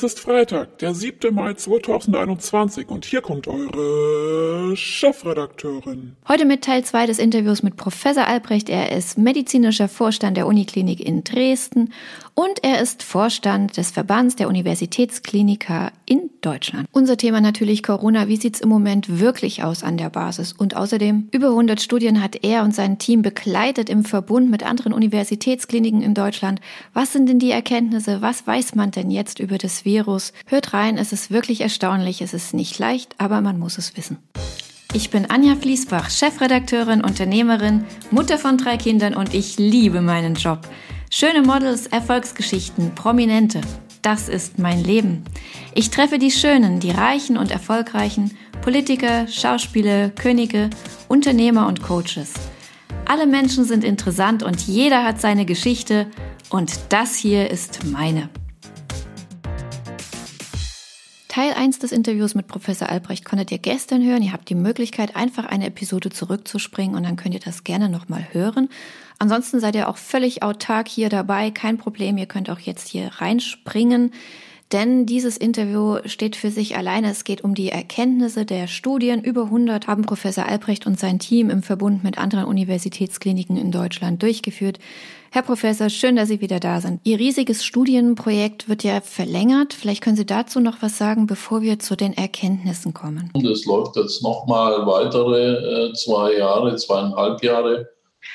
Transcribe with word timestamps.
Es 0.00 0.14
ist 0.14 0.20
Freitag, 0.20 0.78
der 0.78 0.94
7. 0.94 1.34
Mai 1.34 1.52
2021 1.52 2.88
und 2.88 3.04
hier 3.04 3.20
kommt 3.20 3.46
eure 3.48 4.74
Chefredakteurin. 4.74 6.16
Heute 6.26 6.46
mit 6.46 6.64
Teil 6.64 6.82
2 6.82 7.04
des 7.04 7.18
Interviews 7.18 7.62
mit 7.62 7.76
Professor 7.76 8.26
Albrecht. 8.26 8.70
Er 8.70 8.92
ist 8.92 9.18
medizinischer 9.18 9.88
Vorstand 9.88 10.38
der 10.38 10.46
Uniklinik 10.46 11.06
in 11.06 11.22
Dresden 11.22 11.92
und 12.34 12.64
er 12.64 12.80
ist 12.80 13.02
Vorstand 13.02 13.76
des 13.76 13.90
Verbands 13.90 14.36
der 14.36 14.48
Universitätskliniker 14.48 15.92
in 16.06 16.30
Deutschland. 16.40 16.88
Unser 16.92 17.18
Thema 17.18 17.42
natürlich 17.42 17.82
Corona. 17.82 18.26
Wie 18.26 18.36
sieht's 18.36 18.62
im 18.62 18.70
Moment 18.70 19.20
wirklich 19.20 19.62
aus 19.62 19.82
an 19.82 19.98
der 19.98 20.08
Basis? 20.08 20.54
Und 20.54 20.76
außerdem 20.76 21.28
über 21.30 21.48
100 21.48 21.78
Studien 21.78 22.22
hat 22.22 22.42
er 22.42 22.62
und 22.62 22.74
sein 22.74 22.96
Team 22.96 23.20
begleitet 23.20 23.90
im 23.90 24.06
Verbund 24.06 24.50
mit 24.50 24.64
anderen 24.64 24.94
Universitätskliniken 24.94 26.00
in 26.00 26.14
Deutschland. 26.14 26.62
Was 26.94 27.12
sind 27.12 27.28
denn 27.28 27.38
die 27.38 27.50
Erkenntnisse? 27.50 28.22
Was 28.22 28.46
weiß 28.46 28.74
man 28.74 28.92
denn 28.92 29.10
jetzt 29.10 29.38
über 29.38 29.58
das 29.58 29.84
Virus? 29.84 29.89
Hört 30.46 30.72
rein, 30.72 30.98
es 30.98 31.12
ist 31.12 31.30
wirklich 31.30 31.60
erstaunlich. 31.60 32.22
Es 32.22 32.34
ist 32.34 32.54
nicht 32.54 32.78
leicht, 32.78 33.14
aber 33.18 33.40
man 33.40 33.58
muss 33.58 33.78
es 33.78 33.96
wissen. 33.96 34.18
Ich 34.92 35.10
bin 35.10 35.30
Anja 35.30 35.54
Fließbach, 35.54 36.10
Chefredakteurin, 36.10 37.02
Unternehmerin, 37.02 37.84
Mutter 38.10 38.38
von 38.38 38.58
drei 38.58 38.76
Kindern 38.76 39.14
und 39.14 39.34
ich 39.34 39.56
liebe 39.56 40.00
meinen 40.00 40.34
Job. 40.34 40.66
Schöne 41.10 41.42
Models, 41.42 41.86
Erfolgsgeschichten, 41.86 42.94
Prominente. 42.94 43.60
Das 44.02 44.28
ist 44.28 44.58
mein 44.58 44.82
Leben. 44.82 45.24
Ich 45.74 45.90
treffe 45.90 46.18
die 46.18 46.30
Schönen, 46.30 46.80
die 46.80 46.90
Reichen 46.90 47.36
und 47.36 47.50
Erfolgreichen, 47.50 48.36
Politiker, 48.62 49.28
Schauspieler, 49.28 50.10
Könige, 50.10 50.70
Unternehmer 51.08 51.66
und 51.66 51.82
Coaches. 51.82 52.32
Alle 53.06 53.26
Menschen 53.26 53.64
sind 53.64 53.84
interessant 53.84 54.42
und 54.42 54.60
jeder 54.62 55.04
hat 55.04 55.20
seine 55.20 55.44
Geschichte 55.44 56.06
und 56.48 56.78
das 56.88 57.14
hier 57.16 57.50
ist 57.50 57.84
meine. 57.84 58.28
Teil 61.30 61.52
1 61.52 61.78
des 61.78 61.92
Interviews 61.92 62.34
mit 62.34 62.48
Professor 62.48 62.88
Albrecht 62.88 63.24
konntet 63.24 63.52
ihr 63.52 63.58
gestern 63.58 64.04
hören. 64.04 64.20
Ihr 64.20 64.32
habt 64.32 64.48
die 64.48 64.56
Möglichkeit, 64.56 65.14
einfach 65.14 65.44
eine 65.44 65.66
Episode 65.66 66.10
zurückzuspringen 66.10 66.96
und 66.96 67.04
dann 67.04 67.14
könnt 67.14 67.34
ihr 67.34 67.40
das 67.40 67.62
gerne 67.62 67.88
nochmal 67.88 68.26
hören. 68.32 68.68
Ansonsten 69.20 69.60
seid 69.60 69.76
ihr 69.76 69.88
auch 69.88 69.96
völlig 69.96 70.42
autark 70.42 70.88
hier 70.88 71.08
dabei. 71.08 71.52
Kein 71.52 71.78
Problem. 71.78 72.18
Ihr 72.18 72.26
könnt 72.26 72.50
auch 72.50 72.58
jetzt 72.58 72.88
hier 72.88 73.12
reinspringen. 73.18 74.10
Denn 74.72 75.04
dieses 75.04 75.36
Interview 75.36 75.98
steht 76.04 76.36
für 76.36 76.50
sich 76.50 76.76
alleine. 76.76 77.10
Es 77.10 77.24
geht 77.24 77.42
um 77.42 77.56
die 77.56 77.70
Erkenntnisse 77.70 78.44
der 78.44 78.68
Studien. 78.68 79.20
Über 79.20 79.44
100 79.44 79.88
haben 79.88 80.02
Professor 80.02 80.46
Albrecht 80.46 80.86
und 80.86 80.98
sein 80.98 81.18
Team 81.18 81.50
im 81.50 81.64
Verbund 81.64 82.04
mit 82.04 82.18
anderen 82.18 82.44
Universitätskliniken 82.44 83.56
in 83.56 83.72
Deutschland 83.72 84.22
durchgeführt. 84.22 84.78
Herr 85.32 85.42
Professor, 85.42 85.88
schön, 85.90 86.16
dass 86.16 86.28
Sie 86.28 86.40
wieder 86.40 86.60
da 86.60 86.80
sind. 86.80 87.00
Ihr 87.04 87.18
riesiges 87.18 87.64
Studienprojekt 87.64 88.68
wird 88.68 88.84
ja 88.84 89.00
verlängert. 89.00 89.74
Vielleicht 89.74 90.02
können 90.02 90.16
Sie 90.16 90.26
dazu 90.26 90.60
noch 90.60 90.82
was 90.82 90.98
sagen, 90.98 91.26
bevor 91.26 91.62
wir 91.62 91.80
zu 91.80 91.96
den 91.96 92.16
Erkenntnissen 92.16 92.94
kommen. 92.94 93.30
Und 93.32 93.46
es 93.46 93.64
läuft 93.64 93.96
jetzt 93.96 94.22
nochmal 94.22 94.86
weitere 94.86 95.88
äh, 95.88 95.92
zwei 95.94 96.34
Jahre, 96.34 96.76
zweieinhalb 96.76 97.42
Jahre 97.42 97.88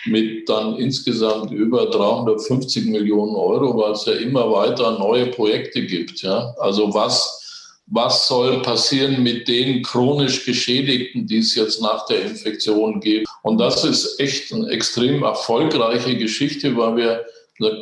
mit 0.06 0.48
dann 0.50 0.78
insgesamt 0.78 1.52
über 1.52 1.88
350 1.88 2.86
Millionen 2.86 3.36
Euro, 3.36 3.78
weil 3.78 3.94
es 3.94 4.06
ja 4.06 4.14
immer 4.14 4.52
weiter 4.52 4.98
neue 5.00 5.28
Projekte 5.28 5.86
gibt. 5.86 6.22
Ja? 6.22 6.54
Also 6.60 6.94
was 6.94 7.42
was 7.88 8.28
soll 8.28 8.62
passieren 8.62 9.22
mit 9.22 9.48
den 9.48 9.84
chronisch 9.84 10.46
Geschädigten, 10.46 11.28
die 11.28 11.38
es 11.38 11.56
jetzt 11.56 11.82
nach 11.82 12.06
der 12.08 12.24
Infektion 12.24 13.00
gibt. 13.00 13.28
Und 13.44 13.60
das 13.60 13.84
ist 13.84 14.20
echt 14.20 14.52
eine 14.52 14.70
extrem 14.70 15.24
erfolgreiche 15.24 16.18
Geschichte, 16.18 16.76
weil 16.76 16.96
wir, 16.96 17.26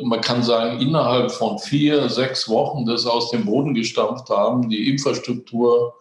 man 0.02 0.20
kann 0.20 0.42
sagen, 0.42 0.80
innerhalb 0.80 1.30
von 1.30 1.58
vier, 1.58 2.08
sechs 2.10 2.48
Wochen 2.48 2.84
das 2.84 3.06
aus 3.06 3.30
dem 3.30 3.46
Boden 3.46 3.72
gestampft 3.74 4.28
haben, 4.28 4.68
die 4.68 4.90
Infrastruktur 4.90 5.94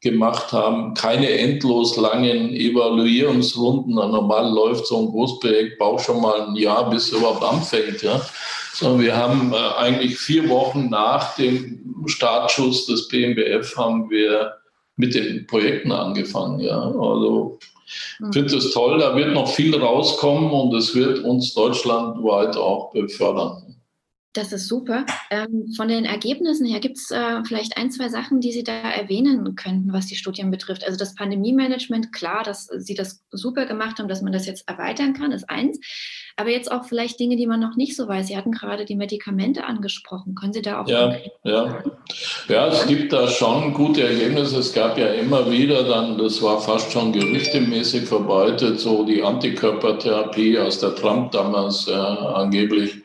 gemacht 0.00 0.52
haben, 0.52 0.94
keine 0.94 1.30
endlos 1.30 1.96
langen 1.96 2.54
Evaluierungsrunden. 2.54 3.94
Normal 3.94 4.50
läuft 4.50 4.86
so 4.86 4.98
ein 4.98 5.08
Großprojekt, 5.08 5.78
braucht 5.78 6.04
schon 6.04 6.20
mal 6.20 6.48
ein 6.48 6.56
Jahr, 6.56 6.88
bis 6.88 7.04
es 7.04 7.12
überhaupt 7.12 7.42
anfängt. 7.42 8.02
Ja 8.02 8.20
sondern 8.80 9.00
wir 9.00 9.16
haben 9.16 9.52
äh, 9.52 9.56
eigentlich 9.56 10.18
vier 10.18 10.48
Wochen 10.48 10.88
nach 10.88 11.34
dem 11.36 12.06
Startschuss 12.06 12.86
des 12.86 13.08
BMBF 13.08 13.76
haben 13.76 14.08
wir 14.10 14.54
mit 14.96 15.14
den 15.14 15.46
Projekten 15.46 15.92
angefangen. 15.92 16.60
Ja. 16.60 16.80
Also 16.80 17.58
ich 17.86 18.24
hm. 18.24 18.32
finde 18.32 18.56
es 18.56 18.72
toll, 18.72 18.98
da 18.98 19.14
wird 19.16 19.34
noch 19.34 19.48
viel 19.48 19.74
rauskommen 19.76 20.50
und 20.50 20.74
es 20.74 20.94
wird 20.94 21.20
uns 21.20 21.54
deutschlandweit 21.54 22.56
auch 22.56 22.90
befördern. 22.90 23.76
Das 24.32 24.52
ist 24.52 24.68
super. 24.68 25.06
Ähm, 25.30 25.72
von 25.76 25.88
den 25.88 26.04
Ergebnissen 26.04 26.64
her 26.64 26.78
gibt 26.78 26.98
es 26.98 27.10
äh, 27.10 27.42
vielleicht 27.44 27.76
ein, 27.76 27.90
zwei 27.90 28.08
Sachen, 28.08 28.40
die 28.40 28.52
Sie 28.52 28.62
da 28.62 28.72
erwähnen 28.72 29.56
könnten, 29.56 29.92
was 29.92 30.06
die 30.06 30.14
Studien 30.14 30.52
betrifft. 30.52 30.84
Also 30.84 30.96
das 30.96 31.16
Pandemie-Management, 31.16 32.12
klar, 32.12 32.44
dass 32.44 32.66
Sie 32.66 32.94
das 32.94 33.24
super 33.32 33.66
gemacht 33.66 33.98
haben, 33.98 34.06
dass 34.06 34.22
man 34.22 34.32
das 34.32 34.46
jetzt 34.46 34.68
erweitern 34.68 35.14
kann, 35.14 35.32
ist 35.32 35.50
eins. 35.50 35.80
Aber 36.36 36.50
jetzt 36.50 36.70
auch 36.70 36.84
vielleicht 36.84 37.18
Dinge, 37.18 37.34
die 37.34 37.48
man 37.48 37.58
noch 37.58 37.74
nicht 37.74 37.96
so 37.96 38.06
weiß. 38.06 38.28
Sie 38.28 38.36
hatten 38.36 38.52
gerade 38.52 38.84
die 38.84 38.94
Medikamente 38.94 39.64
angesprochen. 39.64 40.36
Können 40.36 40.52
Sie 40.52 40.62
da 40.62 40.80
auch? 40.80 40.86
Ja, 40.86 41.12
ja. 41.42 41.82
ja, 42.48 42.68
es 42.68 42.86
gibt 42.86 43.12
da 43.12 43.26
schon 43.26 43.74
gute 43.74 44.04
Ergebnisse. 44.04 44.60
Es 44.60 44.72
gab 44.72 44.96
ja 44.96 45.08
immer 45.08 45.50
wieder 45.50 45.82
dann, 45.82 46.16
das 46.18 46.40
war 46.40 46.60
fast 46.60 46.92
schon 46.92 47.12
gerüchtemäßig 47.12 48.04
verbreitet, 48.04 48.78
so 48.78 49.04
die 49.04 49.24
Antikörpertherapie 49.24 50.56
aus 50.56 50.78
der 50.78 50.94
Trump 50.94 51.32
damals 51.32 51.88
äh, 51.88 51.92
angeblich 51.92 53.02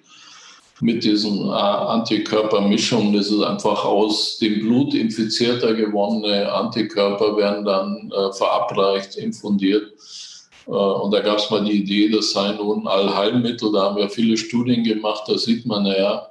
mit 0.82 1.04
diesen 1.04 1.48
äh, 1.48 1.52
Antikörpermischungen. 1.52 3.14
Das 3.14 3.28
ist 3.28 3.42
einfach 3.42 3.86
aus 3.86 4.38
dem 4.40 4.60
Blut 4.60 4.94
infizierter 4.94 5.74
gewonnene 5.74 6.52
Antikörper 6.52 7.38
werden 7.38 7.66
dann 7.66 8.12
äh, 8.12 8.34
verabreicht, 8.34 9.16
infundiert. 9.16 9.94
Äh, 10.68 10.72
und 10.72 11.12
da 11.12 11.22
gab 11.22 11.38
es 11.38 11.50
mal 11.50 11.64
die 11.64 11.84
Idee, 11.84 12.10
das 12.10 12.32
sei 12.32 12.52
nun 12.54 12.88
Allheilmittel. 12.88 13.72
Da 13.72 13.84
haben 13.84 13.98
wir 13.98 14.10
viele 14.10 14.36
Studien 14.36 14.84
gemacht. 14.84 15.24
Da 15.28 15.38
sieht 15.38 15.66
man, 15.66 15.84
naja, 15.84 16.28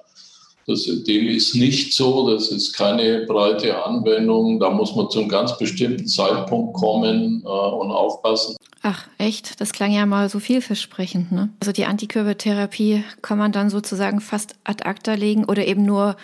das, 0.66 0.84
dem 0.84 1.28
ist 1.28 1.55
nicht 1.55 1.94
so, 1.94 2.31
das 2.31 2.49
ist 2.49 2.72
keine 2.75 3.26
breite 3.26 3.84
Anwendung. 3.84 4.61
Da 4.61 4.71
muss 4.71 4.94
man 4.94 5.11
zu 5.11 5.21
einem 5.21 5.28
ganz 5.28 5.56
bestimmten 5.56 6.06
Zeitpunkt 6.06 6.75
kommen 6.75 7.43
äh, 7.44 7.49
und 7.49 7.91
aufpassen. 7.91 8.56
Ach, 8.86 9.08
echt? 9.16 9.62
Das 9.62 9.72
klang 9.72 9.92
ja 9.92 10.04
mal 10.04 10.28
so 10.28 10.38
vielversprechend, 10.38 11.32
ne? 11.32 11.48
Also 11.58 11.72
die 11.72 11.86
Antikörpertherapie 11.86 13.02
kann 13.22 13.38
man 13.38 13.50
dann 13.50 13.70
sozusagen 13.70 14.20
fast 14.20 14.56
ad 14.62 14.84
acta 14.84 15.14
legen 15.14 15.46
oder 15.46 15.66
eben 15.66 15.86
nur 15.86 16.16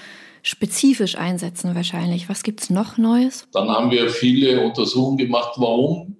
spezifisch 0.42 1.16
einsetzen 1.16 1.74
wahrscheinlich. 1.74 2.28
Was 2.28 2.42
gibt's 2.42 2.68
noch 2.68 2.98
Neues? 2.98 3.48
Dann 3.54 3.70
haben 3.70 3.90
wir 3.90 4.10
viele 4.10 4.60
Untersuchungen 4.60 5.16
gemacht, 5.16 5.52
warum 5.56 6.16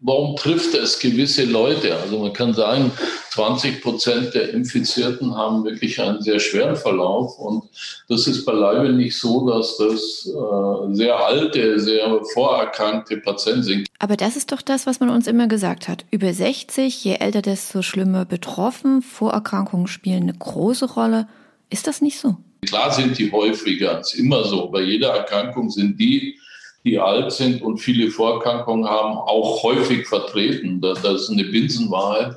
warum 0.00 0.36
trifft 0.36 0.74
es 0.74 0.98
gewisse 0.98 1.44
Leute? 1.44 1.96
Also 1.96 2.18
man 2.18 2.32
kann 2.32 2.54
sagen, 2.54 2.90
20 3.32 3.82
Prozent 3.82 4.34
der 4.34 4.52
Infizierten 4.52 5.36
haben 5.36 5.64
wirklich 5.64 6.00
einen 6.00 6.22
sehr 6.22 6.40
schweren 6.40 6.76
Verlauf. 6.76 7.38
Und 7.38 7.64
das 8.08 8.26
ist 8.26 8.44
beileibe 8.44 8.92
nicht 8.92 9.16
so, 9.18 9.48
dass 9.48 9.76
das 9.76 10.26
äh, 10.28 10.94
sehr 10.94 11.16
alte, 11.16 11.78
sehr 11.78 12.20
vorerkrankte 12.32 13.18
Patienten 13.18 13.62
sind. 13.62 13.88
Aber 13.98 14.16
das 14.16 14.36
ist 14.36 14.52
doch 14.52 14.62
das, 14.62 14.86
was 14.86 15.00
man 15.00 15.10
uns 15.10 15.26
immer 15.26 15.46
gesagt 15.46 15.88
hat. 15.88 16.04
Über 16.10 16.32
60, 16.32 17.04
je 17.04 17.16
älter, 17.16 17.42
desto 17.42 17.82
schlimmer 17.82 18.24
betroffen. 18.24 19.02
Vorerkrankungen 19.02 19.86
spielen 19.86 20.24
eine 20.24 20.34
große 20.34 20.94
Rolle. 20.94 21.28
Ist 21.68 21.86
das 21.86 22.00
nicht 22.00 22.18
so? 22.18 22.36
Klar 22.66 22.92
sind 22.92 23.18
die 23.18 23.32
häufiger, 23.32 24.00
ist 24.00 24.14
immer 24.14 24.44
so. 24.44 24.68
Bei 24.68 24.82
jeder 24.82 25.14
Erkrankung 25.14 25.70
sind 25.70 25.98
die, 25.98 26.38
die 26.84 26.98
alt 26.98 27.32
sind 27.32 27.62
und 27.62 27.78
viele 27.78 28.10
Vorerkrankungen 28.10 28.88
haben, 28.88 29.18
auch 29.18 29.62
häufig 29.62 30.06
vertreten. 30.06 30.80
Das, 30.80 31.02
ist 31.02 31.30
eine 31.30 31.44
Binsenwahrheit. 31.44 32.36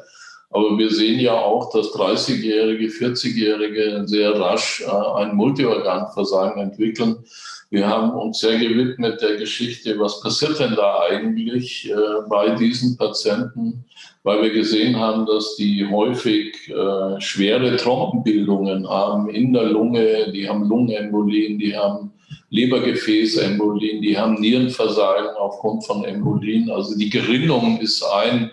Aber 0.50 0.78
wir 0.78 0.92
sehen 0.92 1.20
ja 1.20 1.34
auch, 1.34 1.72
dass 1.72 1.88
30-Jährige, 1.94 2.88
40-Jährige 2.88 4.04
sehr 4.06 4.40
rasch 4.40 4.84
äh, 4.86 5.22
ein 5.22 5.36
Multiorganversagen 5.36 6.62
entwickeln. 6.62 7.24
Wir 7.72 7.88
haben 7.88 8.12
uns 8.12 8.40
sehr 8.40 8.60
gewidmet 8.60 9.20
der 9.20 9.38
Geschichte, 9.38 9.98
was 9.98 10.22
passiert 10.22 10.60
denn 10.60 10.76
da 10.76 11.00
eigentlich 11.10 11.90
äh, 11.90 11.96
bei 12.30 12.52
diesen 12.52 12.98
Patienten, 12.98 13.84
weil 14.22 14.44
wir 14.44 14.52
gesehen 14.52 14.96
haben, 14.96 15.26
dass 15.26 15.56
die 15.56 15.88
häufig 15.90 16.70
äh, 16.70 17.20
schwere 17.20 17.76
Trompenbildungen 17.78 18.88
haben 18.88 19.28
in 19.32 19.54
der 19.54 19.64
Lunge, 19.64 20.32
die 20.32 20.48
haben 20.48 20.70
Lungenembolien, 20.70 21.58
die 21.58 21.76
haben 21.76 22.12
Lebergefäßembolien, 22.54 24.02
die 24.02 24.16
haben 24.16 24.36
Nierenversagen 24.36 25.36
aufgrund 25.38 25.86
von 25.86 26.06
Embolien. 26.06 26.70
Also 26.70 26.96
die 26.96 27.10
Gerinnung 27.10 27.80
ist 27.80 28.04
ein 28.04 28.52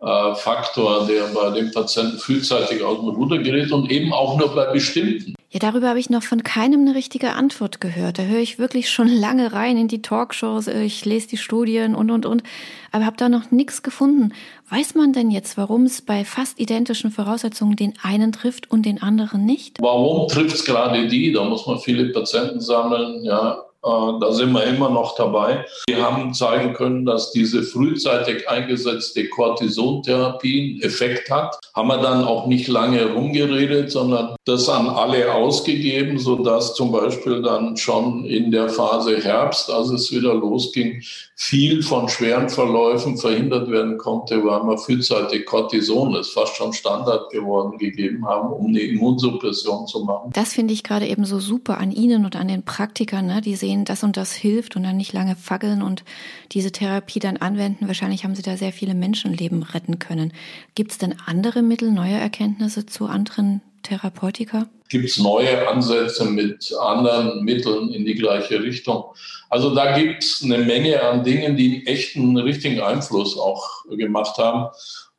äh, 0.00 0.34
Faktor, 0.36 1.04
der 1.08 1.24
bei 1.34 1.50
dem 1.50 1.72
Patienten 1.72 2.18
frühzeitig 2.18 2.82
aus 2.84 3.00
dem 3.00 3.08
Ruder 3.08 3.38
gerät 3.38 3.72
und 3.72 3.90
eben 3.90 4.12
auch 4.12 4.38
nur 4.38 4.54
bei 4.54 4.66
bestimmten. 4.66 5.34
Ja, 5.54 5.60
darüber 5.60 5.90
habe 5.90 6.00
ich 6.00 6.10
noch 6.10 6.24
von 6.24 6.42
keinem 6.42 6.80
eine 6.80 6.96
richtige 6.96 7.34
Antwort 7.34 7.80
gehört. 7.80 8.18
Da 8.18 8.24
höre 8.24 8.40
ich 8.40 8.58
wirklich 8.58 8.90
schon 8.90 9.06
lange 9.20 9.52
rein 9.52 9.76
in 9.76 9.86
die 9.86 10.02
Talkshows, 10.02 10.66
ich 10.66 11.04
lese 11.04 11.28
die 11.28 11.36
Studien 11.36 11.94
und, 11.94 12.10
und, 12.10 12.26
und, 12.26 12.42
aber 12.90 13.06
habe 13.06 13.16
da 13.16 13.28
noch 13.28 13.52
nichts 13.52 13.84
gefunden. 13.84 14.32
Weiß 14.68 14.96
man 14.96 15.12
denn 15.12 15.30
jetzt, 15.30 15.56
warum 15.56 15.84
es 15.84 16.02
bei 16.02 16.24
fast 16.24 16.58
identischen 16.58 17.12
Voraussetzungen 17.12 17.76
den 17.76 17.94
einen 18.02 18.32
trifft 18.32 18.68
und 18.68 18.84
den 18.84 19.00
anderen 19.00 19.44
nicht? 19.44 19.80
Warum 19.80 20.26
trifft 20.26 20.56
es 20.56 20.64
gerade 20.64 21.06
die? 21.06 21.30
Da 21.30 21.44
muss 21.44 21.64
man 21.68 21.78
viele 21.78 22.06
Patienten 22.06 22.60
sammeln, 22.60 23.24
ja. 23.24 23.62
Äh, 23.84 24.20
da 24.20 24.32
sind 24.32 24.52
wir 24.52 24.64
immer 24.64 24.88
noch 24.88 25.14
dabei. 25.14 25.66
Wir 25.86 26.02
haben 26.02 26.32
zeigen 26.32 26.72
können, 26.72 27.04
dass 27.04 27.32
diese 27.32 27.62
frühzeitig 27.62 28.48
eingesetzte 28.48 29.28
Cortisontherapie 29.28 30.72
einen 30.72 30.82
Effekt 30.82 31.30
hat. 31.30 31.58
Haben 31.74 31.88
wir 31.88 31.98
dann 31.98 32.24
auch 32.24 32.46
nicht 32.46 32.68
lange 32.68 33.12
rumgeredet, 33.12 33.90
sondern 33.90 34.36
das 34.46 34.68
an 34.68 34.88
alle 34.88 35.32
ausgegeben, 35.34 36.18
sodass 36.18 36.74
zum 36.74 36.92
Beispiel 36.92 37.42
dann 37.42 37.76
schon 37.76 38.24
in 38.24 38.50
der 38.50 38.68
Phase 38.68 39.18
Herbst, 39.18 39.70
als 39.70 39.90
es 39.90 40.12
wieder 40.12 40.34
losging, 40.34 41.02
viel 41.36 41.82
von 41.82 42.08
schweren 42.08 42.48
Verläufen 42.48 43.18
verhindert 43.18 43.70
werden 43.70 43.98
konnte, 43.98 44.44
weil 44.44 44.62
wir 44.62 44.78
frühzeitig 44.78 45.46
Cortison, 45.46 46.12
das 46.12 46.28
ist 46.28 46.34
fast 46.34 46.56
schon 46.56 46.72
Standard 46.72 47.30
geworden, 47.30 47.76
gegeben 47.78 48.24
haben, 48.26 48.52
um 48.52 48.68
eine 48.68 48.80
Immunsuppression 48.80 49.86
zu 49.86 50.04
machen. 50.04 50.30
Das 50.32 50.52
finde 50.52 50.72
ich 50.72 50.84
gerade 50.84 51.06
eben 51.06 51.24
so 51.24 51.40
super 51.40 51.78
an 51.78 51.90
Ihnen 51.90 52.24
und 52.24 52.36
an 52.36 52.48
den 52.48 52.62
Praktikern, 52.62 53.26
ne? 53.26 53.40
die 53.40 53.56
sehen, 53.56 53.73
das 53.82 54.04
und 54.04 54.16
das 54.16 54.32
hilft 54.32 54.76
und 54.76 54.84
dann 54.84 54.96
nicht 54.96 55.12
lange 55.12 55.34
fackeln 55.34 55.82
und 55.82 56.04
diese 56.52 56.70
Therapie 56.70 57.18
dann 57.18 57.38
anwenden. 57.38 57.88
Wahrscheinlich 57.88 58.22
haben 58.22 58.36
Sie 58.36 58.42
da 58.42 58.56
sehr 58.56 58.72
viele 58.72 58.94
Menschenleben 58.94 59.64
retten 59.64 59.98
können. 59.98 60.32
Gibt 60.76 60.92
es 60.92 60.98
denn 60.98 61.16
andere 61.26 61.62
Mittel, 61.62 61.90
neue 61.90 62.14
Erkenntnisse 62.14 62.86
zu 62.86 63.06
anderen 63.06 63.62
Therapeutika? 63.82 64.68
Gibt 64.88 65.08
es 65.08 65.18
neue 65.18 65.68
Ansätze 65.68 66.24
mit 66.24 66.72
anderen 66.80 67.42
Mitteln 67.44 67.90
in 67.90 68.04
die 68.04 68.14
gleiche 68.14 68.62
Richtung? 68.62 69.04
Also 69.50 69.74
da 69.74 69.96
gibt 69.96 70.22
es 70.22 70.42
eine 70.44 70.58
Menge 70.58 71.02
an 71.02 71.24
Dingen, 71.24 71.56
die 71.56 71.76
einen 71.76 71.86
echten, 71.86 72.36
richtigen 72.36 72.80
Einfluss 72.80 73.36
auch 73.38 73.84
gemacht 73.88 74.36
haben. 74.38 74.70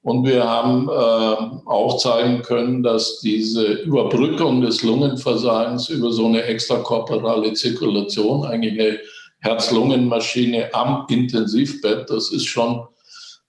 Und 0.06 0.24
wir 0.24 0.48
haben 0.48 0.88
äh, 0.88 1.68
auch 1.68 1.98
zeigen 1.98 2.44
können, 2.44 2.84
dass 2.84 3.22
diese 3.22 3.66
Überbrückung 3.66 4.62
des 4.62 4.84
Lungenversagens 4.84 5.90
über 5.90 6.12
so 6.12 6.28
eine 6.28 6.44
extrakorporale 6.44 7.54
Zirkulation, 7.54 8.46
eigentlich 8.46 8.80
eine 8.80 9.00
Herz-Lungen-Maschine 9.40 10.70
am 10.76 11.08
Intensivbett, 11.10 12.08
das 12.08 12.32
ist 12.32 12.46
schon 12.46 12.86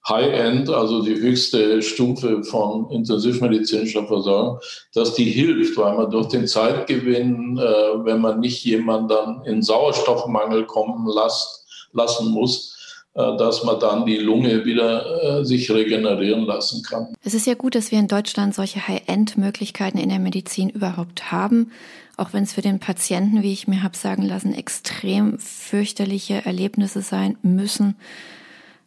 High-End, 0.08 0.70
also 0.70 1.02
die 1.02 1.16
höchste 1.16 1.82
Stufe 1.82 2.42
von 2.42 2.90
intensivmedizinischer 2.90 4.06
Versorgung, 4.06 4.58
dass 4.94 5.12
die 5.12 5.24
hilft, 5.24 5.76
weil 5.76 5.94
man 5.94 6.10
durch 6.10 6.28
den 6.28 6.46
Zeitgewinn, 6.46 7.58
äh, 7.58 8.04
wenn 8.06 8.22
man 8.22 8.40
nicht 8.40 8.64
jemanden 8.64 9.08
dann 9.08 9.42
in 9.44 9.60
Sauerstoffmangel 9.60 10.64
kommen 10.64 11.06
lässt, 11.06 11.66
lassen 11.92 12.30
muss, 12.30 12.75
dass 13.16 13.64
man 13.64 13.80
dann 13.80 14.06
die 14.06 14.18
Lunge 14.18 14.64
wieder 14.64 15.40
äh, 15.40 15.44
sich 15.44 15.70
regenerieren 15.70 16.44
lassen 16.44 16.82
kann. 16.82 17.14
Es 17.24 17.34
ist 17.34 17.46
ja 17.46 17.54
gut, 17.54 17.74
dass 17.74 17.90
wir 17.90 17.98
in 17.98 18.08
Deutschland 18.08 18.54
solche 18.54 18.86
High-End-Möglichkeiten 18.86 19.98
in 19.98 20.08
der 20.08 20.18
Medizin 20.18 20.68
überhaupt 20.70 21.32
haben, 21.32 21.72
auch 22.16 22.32
wenn 22.32 22.44
es 22.44 22.54
für 22.54 22.62
den 22.62 22.80
Patienten, 22.80 23.42
wie 23.42 23.52
ich 23.52 23.68
mir 23.68 23.82
habe 23.82 23.96
sagen 23.96 24.22
lassen, 24.22 24.54
extrem 24.54 25.38
fürchterliche 25.38 26.44
Erlebnisse 26.44 27.02
sein 27.02 27.36
müssen 27.42 27.96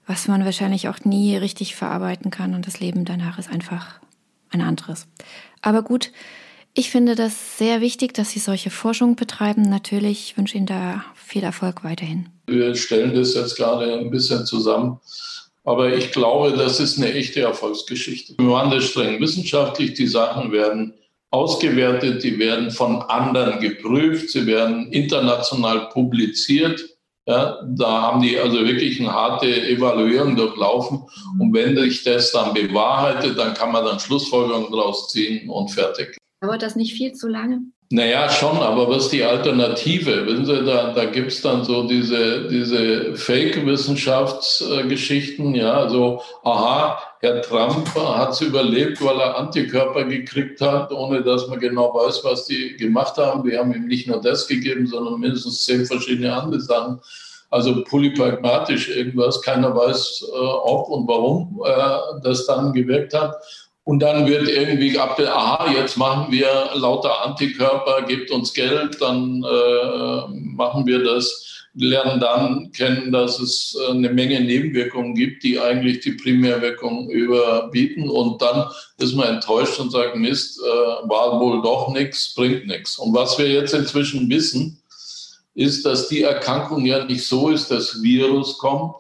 was 0.10 0.28
man 0.28 0.44
wahrscheinlich 0.44 0.90
auch 0.90 1.06
nie 1.06 1.38
richtig 1.38 1.76
verarbeiten 1.76 2.32
kann 2.32 2.56
und 2.56 2.66
das 2.66 2.80
Leben 2.80 3.06
danach 3.06 3.38
ist 3.38 3.48
einfach 3.48 4.00
ein 4.50 4.62
anderes. 4.62 5.06
Aber 5.62 5.84
gut, 5.84 6.12
ich 6.80 6.92
finde 6.92 7.16
das 7.16 7.58
sehr 7.58 7.82
wichtig, 7.82 8.14
dass 8.14 8.30
Sie 8.30 8.40
solche 8.40 8.70
Forschung 8.70 9.18
betreiben. 9.18 9.64
Natürlich 9.64 10.38
wünsche 10.38 10.56
Ihnen 10.56 10.66
da 10.66 11.04
viel 11.14 11.44
Erfolg 11.44 11.84
weiterhin. 11.84 12.30
Wir 12.48 12.74
stellen 12.74 13.14
das 13.14 13.36
jetzt 13.36 13.58
gerade 13.58 14.00
ein 14.00 14.10
bisschen 14.10 14.46
zusammen. 14.46 14.98
Aber 15.66 15.94
ich 15.94 16.14
glaube, 16.14 16.56
das 16.56 16.80
ist 16.80 16.98
eine 16.98 17.12
echte 17.14 17.42
Erfolgsgeschichte. 17.42 18.36
Wir 18.38 18.50
waren 18.50 18.72
das 18.72 18.86
streng 18.86 19.20
wissenschaftlich. 19.20 19.96
Die 19.96 20.08
Sachen 20.08 20.54
werden 20.54 20.94
ausgewertet, 21.32 22.24
die 22.24 22.40
werden 22.40 22.72
von 22.72 23.02
anderen 23.04 23.60
geprüft, 23.60 24.30
sie 24.30 24.48
werden 24.48 24.90
international 24.94 25.90
publiziert. 25.90 26.82
Ja, 27.28 27.60
da 27.68 28.04
haben 28.04 28.22
die 28.22 28.40
also 28.40 28.66
wirklich 28.66 29.02
eine 29.02 29.14
harte 29.14 29.68
Evaluierung 29.68 30.38
durchlaufen. 30.38 31.04
Und 31.40 31.54
wenn 31.54 31.78
sich 31.78 32.04
das 32.04 32.32
dann 32.32 32.54
bewahrheitet, 32.54 33.38
dann 33.38 33.54
kann 33.54 33.74
man 33.74 33.84
dann 33.84 34.00
Schlussfolgerungen 34.00 34.72
daraus 34.72 35.10
ziehen 35.10 35.50
und 35.50 35.70
fertig. 35.70 36.18
Dauert 36.42 36.62
das 36.62 36.76
nicht 36.76 36.94
viel 36.94 37.14
zu 37.14 37.28
lange? 37.28 37.62
Naja, 37.92 38.30
schon, 38.30 38.58
aber 38.58 38.88
was 38.88 39.06
ist 39.06 39.14
die 39.14 39.24
Alternative? 39.24 40.28
Wissen 40.28 40.46
Sie, 40.46 40.64
da, 40.64 40.94
da 40.94 41.06
gibt 41.06 41.32
es 41.32 41.42
dann 41.42 41.66
so 41.66 41.88
diese, 41.88 42.48
diese 42.48 43.16
Fake-Wissenschaftsgeschichten, 43.16 45.56
ja, 45.56 45.90
so, 45.90 46.22
aha, 46.44 47.02
Herr 47.22 47.42
Trump 47.42 47.88
hat 47.96 48.34
es 48.34 48.42
überlebt, 48.42 49.04
weil 49.04 49.20
er 49.20 49.36
Antikörper 49.38 50.04
gekriegt 50.06 50.62
hat, 50.62 50.92
ohne 50.92 51.24
dass 51.24 51.48
man 51.48 51.60
genau 51.60 51.92
weiß, 51.94 52.24
was 52.24 52.46
die 52.46 52.78
gemacht 52.78 53.18
haben. 53.18 53.44
Wir 53.44 53.60
haben 53.60 53.74
ihm 53.74 53.88
nicht 53.88 54.08
nur 54.08 54.22
das 54.22 54.48
gegeben, 54.48 54.88
sondern 54.88 55.20
mindestens 55.20 55.66
zehn 55.66 55.86
verschiedene 55.86 56.34
andere 56.34 56.62
Sachen. 56.62 57.02
Also 57.50 57.84
polypragmatisch 57.84 58.88
irgendwas. 58.90 59.42
Keiner 59.42 59.76
weiß, 59.76 60.26
äh, 60.32 60.38
ob 60.38 60.88
und 60.90 61.08
warum 61.08 61.60
äh, 61.66 62.22
das 62.24 62.46
dann 62.46 62.72
gewirkt 62.72 63.16
hat. 63.16 63.36
Und 63.90 64.02
dann 64.02 64.28
wird 64.28 64.48
irgendwie 64.48 65.00
ab, 65.00 65.20
aha, 65.20 65.72
jetzt 65.72 65.98
machen 65.98 66.32
wir 66.32 66.48
lauter 66.76 67.26
Antikörper, 67.26 68.04
gebt 68.04 68.30
uns 68.30 68.54
Geld, 68.54 69.02
dann 69.02 69.44
äh, 69.44 70.28
machen 70.30 70.86
wir 70.86 71.04
das 71.04 71.66
lernen 71.74 72.20
dann 72.20 72.72
kennen, 72.72 73.12
dass 73.12 73.40
es 73.40 73.76
äh, 73.82 73.92
eine 73.92 74.12
Menge 74.12 74.42
Nebenwirkungen 74.42 75.16
gibt, 75.16 75.42
die 75.42 75.60
eigentlich 75.60 76.02
die 76.02 76.12
Primärwirkung 76.12 77.10
überbieten. 77.10 78.08
Und 78.10 78.40
dann 78.44 78.70
ist 79.00 79.16
man 79.16 79.36
enttäuscht 79.36 79.80
und 79.80 79.92
sagt, 79.92 80.16
Mist, 80.16 80.60
äh, 80.60 81.10
war 81.10 81.40
wohl 81.40 81.64
doch 81.64 81.92
nichts, 81.92 82.36
bringt 82.36 82.68
nichts. 82.68 83.00
Und 83.00 83.16
was 83.16 83.40
wir 83.40 83.50
jetzt 83.50 83.74
inzwischen 83.74 84.30
wissen, 84.30 84.84
ist, 85.56 85.84
dass 85.84 86.10
die 86.10 86.22
Erkrankung 86.22 86.86
ja 86.86 87.06
nicht 87.06 87.26
so 87.26 87.50
ist, 87.50 87.72
das 87.72 88.04
Virus 88.04 88.60
kommt, 88.60 88.94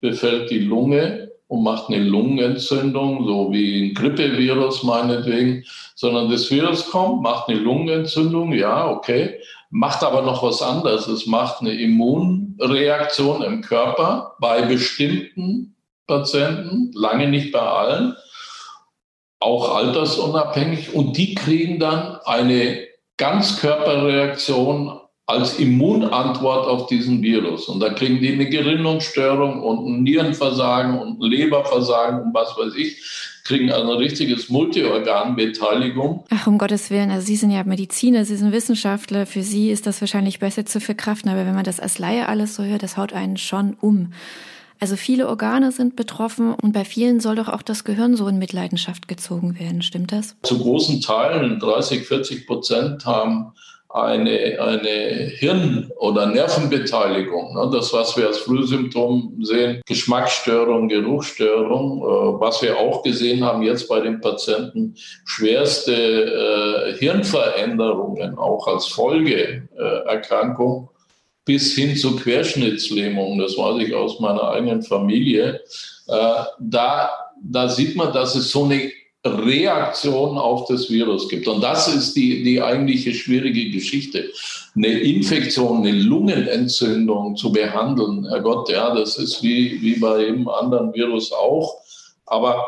befällt 0.00 0.50
die 0.50 0.60
Lunge 0.60 1.29
und 1.50 1.64
macht 1.64 1.88
eine 1.88 1.98
Lungenentzündung, 1.98 3.26
so 3.26 3.52
wie 3.52 3.90
ein 3.90 3.94
Grippevirus 3.94 4.84
meinetwegen, 4.84 5.64
sondern 5.96 6.30
das 6.30 6.48
Virus 6.48 6.88
kommt, 6.88 7.22
macht 7.22 7.48
eine 7.48 7.58
Lungenentzündung, 7.58 8.52
ja, 8.52 8.88
okay, 8.88 9.40
macht 9.70 10.04
aber 10.04 10.22
noch 10.22 10.44
was 10.44 10.62
anderes. 10.62 11.08
Es 11.08 11.26
macht 11.26 11.60
eine 11.60 11.72
Immunreaktion 11.72 13.42
im 13.42 13.62
Körper 13.62 14.36
bei 14.38 14.62
bestimmten 14.62 15.74
Patienten, 16.06 16.92
lange 16.94 17.26
nicht 17.26 17.50
bei 17.50 17.58
allen, 17.58 18.14
auch 19.40 19.74
altersunabhängig. 19.74 20.94
Und 20.94 21.16
die 21.16 21.34
kriegen 21.34 21.80
dann 21.80 22.20
eine 22.26 22.86
Ganzkörperreaktion 23.16 24.99
als 25.30 25.58
Immunantwort 25.58 26.66
auf 26.66 26.86
diesen 26.88 27.22
Virus. 27.22 27.68
Und 27.68 27.80
da 27.80 27.90
kriegen 27.90 28.20
die 28.20 28.32
eine 28.32 28.48
Gerinnungsstörung 28.48 29.62
und 29.62 29.86
ein 29.86 30.02
Nierenversagen 30.02 30.98
und 30.98 31.20
ein 31.20 31.30
Leberversagen 31.30 32.22
und 32.22 32.34
was 32.34 32.56
weiß 32.56 32.74
ich 32.76 32.98
kriegen 33.50 33.72
also 33.72 33.90
ein 33.90 33.98
richtiges 33.98 34.48
Multiorganbeteiligung. 34.48 36.24
Ach, 36.30 36.46
um 36.46 36.56
Gottes 36.56 36.90
Willen, 36.90 37.10
also 37.10 37.26
Sie 37.26 37.34
sind 37.34 37.50
ja 37.50 37.64
Mediziner, 37.64 38.24
Sie 38.24 38.36
sind 38.36 38.52
Wissenschaftler, 38.52 39.26
für 39.26 39.42
Sie 39.42 39.70
ist 39.70 39.88
das 39.88 40.00
wahrscheinlich 40.00 40.38
besser 40.38 40.66
zu 40.66 40.80
verkraften, 40.80 41.30
aber 41.30 41.46
wenn 41.46 41.54
man 41.56 41.64
das 41.64 41.80
als 41.80 41.98
Laie 41.98 42.28
alles 42.28 42.54
so 42.54 42.62
hört, 42.62 42.84
das 42.84 42.96
haut 42.96 43.12
einen 43.12 43.36
schon 43.36 43.76
um. 43.80 44.12
Also 44.78 44.94
viele 44.96 45.28
Organe 45.28 45.72
sind 45.72 45.96
betroffen 45.96 46.54
und 46.54 46.72
bei 46.72 46.84
vielen 46.84 47.18
soll 47.18 47.34
doch 47.34 47.48
auch 47.48 47.62
das 47.62 47.82
Gehirn 47.82 48.16
so 48.16 48.28
in 48.28 48.38
Mitleidenschaft 48.38 49.08
gezogen 49.08 49.58
werden, 49.58 49.82
stimmt 49.82 50.12
das? 50.12 50.36
Zu 50.42 50.58
großen 50.58 51.00
Teilen, 51.00 51.58
30, 51.58 52.06
40 52.06 52.46
Prozent 52.46 53.04
haben 53.04 53.52
eine, 53.92 54.60
eine 54.60 55.30
Hirn- 55.38 55.90
oder 55.96 56.26
Nervenbeteiligung. 56.26 57.54
Ne? 57.54 57.70
Das, 57.72 57.92
was 57.92 58.16
wir 58.16 58.28
als 58.28 58.38
Frühsymptom 58.38 59.38
sehen, 59.42 59.82
Geschmacksstörung, 59.86 60.88
Geruchsstörung, 60.88 61.98
äh, 61.98 62.40
was 62.40 62.62
wir 62.62 62.78
auch 62.78 63.02
gesehen 63.02 63.44
haben 63.44 63.62
jetzt 63.62 63.88
bei 63.88 64.00
den 64.00 64.20
Patienten, 64.20 64.94
schwerste 65.24 65.92
äh, 65.92 66.94
Hirnveränderungen 66.98 68.38
auch 68.38 68.68
als 68.68 68.86
Folgeerkrankung 68.86 70.88
bis 71.44 71.74
hin 71.74 71.96
zu 71.96 72.14
Querschnittslähmung. 72.14 73.38
Das 73.38 73.58
weiß 73.58 73.82
ich 73.82 73.92
aus 73.94 74.20
meiner 74.20 74.50
eigenen 74.50 74.82
Familie. 74.82 75.62
Äh, 76.06 76.44
da, 76.60 77.10
da 77.42 77.68
sieht 77.68 77.96
man, 77.96 78.12
dass 78.12 78.36
es 78.36 78.52
so 78.52 78.62
eine 78.64 78.92
Reaktion 79.24 80.38
auf 80.38 80.66
das 80.68 80.88
Virus 80.88 81.28
gibt. 81.28 81.46
Und 81.46 81.60
das 81.62 81.88
ist 81.88 82.14
die, 82.14 82.42
die 82.42 82.62
eigentliche 82.62 83.12
schwierige 83.12 83.70
Geschichte. 83.70 84.30
Eine 84.74 84.88
Infektion, 84.88 85.78
eine 85.78 85.92
Lungenentzündung 85.92 87.36
zu 87.36 87.52
behandeln, 87.52 88.26
Herr 88.28 88.40
Gott, 88.40 88.70
ja, 88.70 88.94
das 88.94 89.18
ist 89.18 89.42
wie, 89.42 89.80
wie 89.82 89.98
bei 89.98 90.24
jedem 90.24 90.48
anderen 90.48 90.94
Virus 90.94 91.32
auch. 91.32 91.76
Aber 92.24 92.64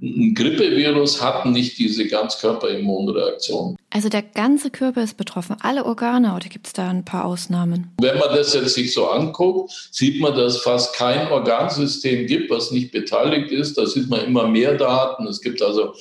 ein 0.00 0.34
Grippevirus 0.34 1.20
hat 1.22 1.46
nicht 1.46 1.78
diese 1.78 2.06
Ganzkörperimmunreaktion. 2.06 3.76
Also 3.90 4.08
der 4.08 4.22
ganze 4.22 4.70
Körper 4.70 5.02
ist 5.02 5.16
betroffen, 5.16 5.56
alle 5.60 5.84
Organe, 5.84 6.36
oder 6.36 6.48
gibt 6.48 6.68
es 6.68 6.72
da 6.72 6.88
ein 6.88 7.04
paar 7.04 7.24
Ausnahmen? 7.24 7.90
Wenn 8.00 8.18
man 8.18 8.28
das 8.34 8.54
jetzt 8.54 8.74
sich 8.74 8.92
so 8.92 9.08
anguckt, 9.08 9.88
sieht 9.90 10.20
man, 10.20 10.36
dass 10.36 10.56
es 10.56 10.62
fast 10.62 10.94
kein 10.94 11.32
Organsystem 11.32 12.26
gibt, 12.26 12.50
was 12.50 12.70
nicht 12.70 12.92
beteiligt 12.92 13.50
ist. 13.50 13.78
Da 13.78 13.86
sieht 13.86 14.08
man 14.08 14.24
immer 14.24 14.46
mehr 14.46 14.74
Daten. 14.74 15.26
Es 15.26 15.40
gibt 15.40 15.60
also 15.62 15.94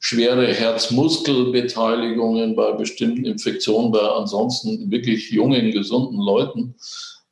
schwere 0.00 0.52
Herzmuskelbeteiligungen 0.52 2.54
bei 2.54 2.72
bestimmten 2.72 3.24
Infektionen, 3.24 3.92
bei 3.92 4.00
ansonsten 4.00 4.90
wirklich 4.90 5.30
jungen, 5.30 5.70
gesunden 5.70 6.18
Leuten. 6.18 6.74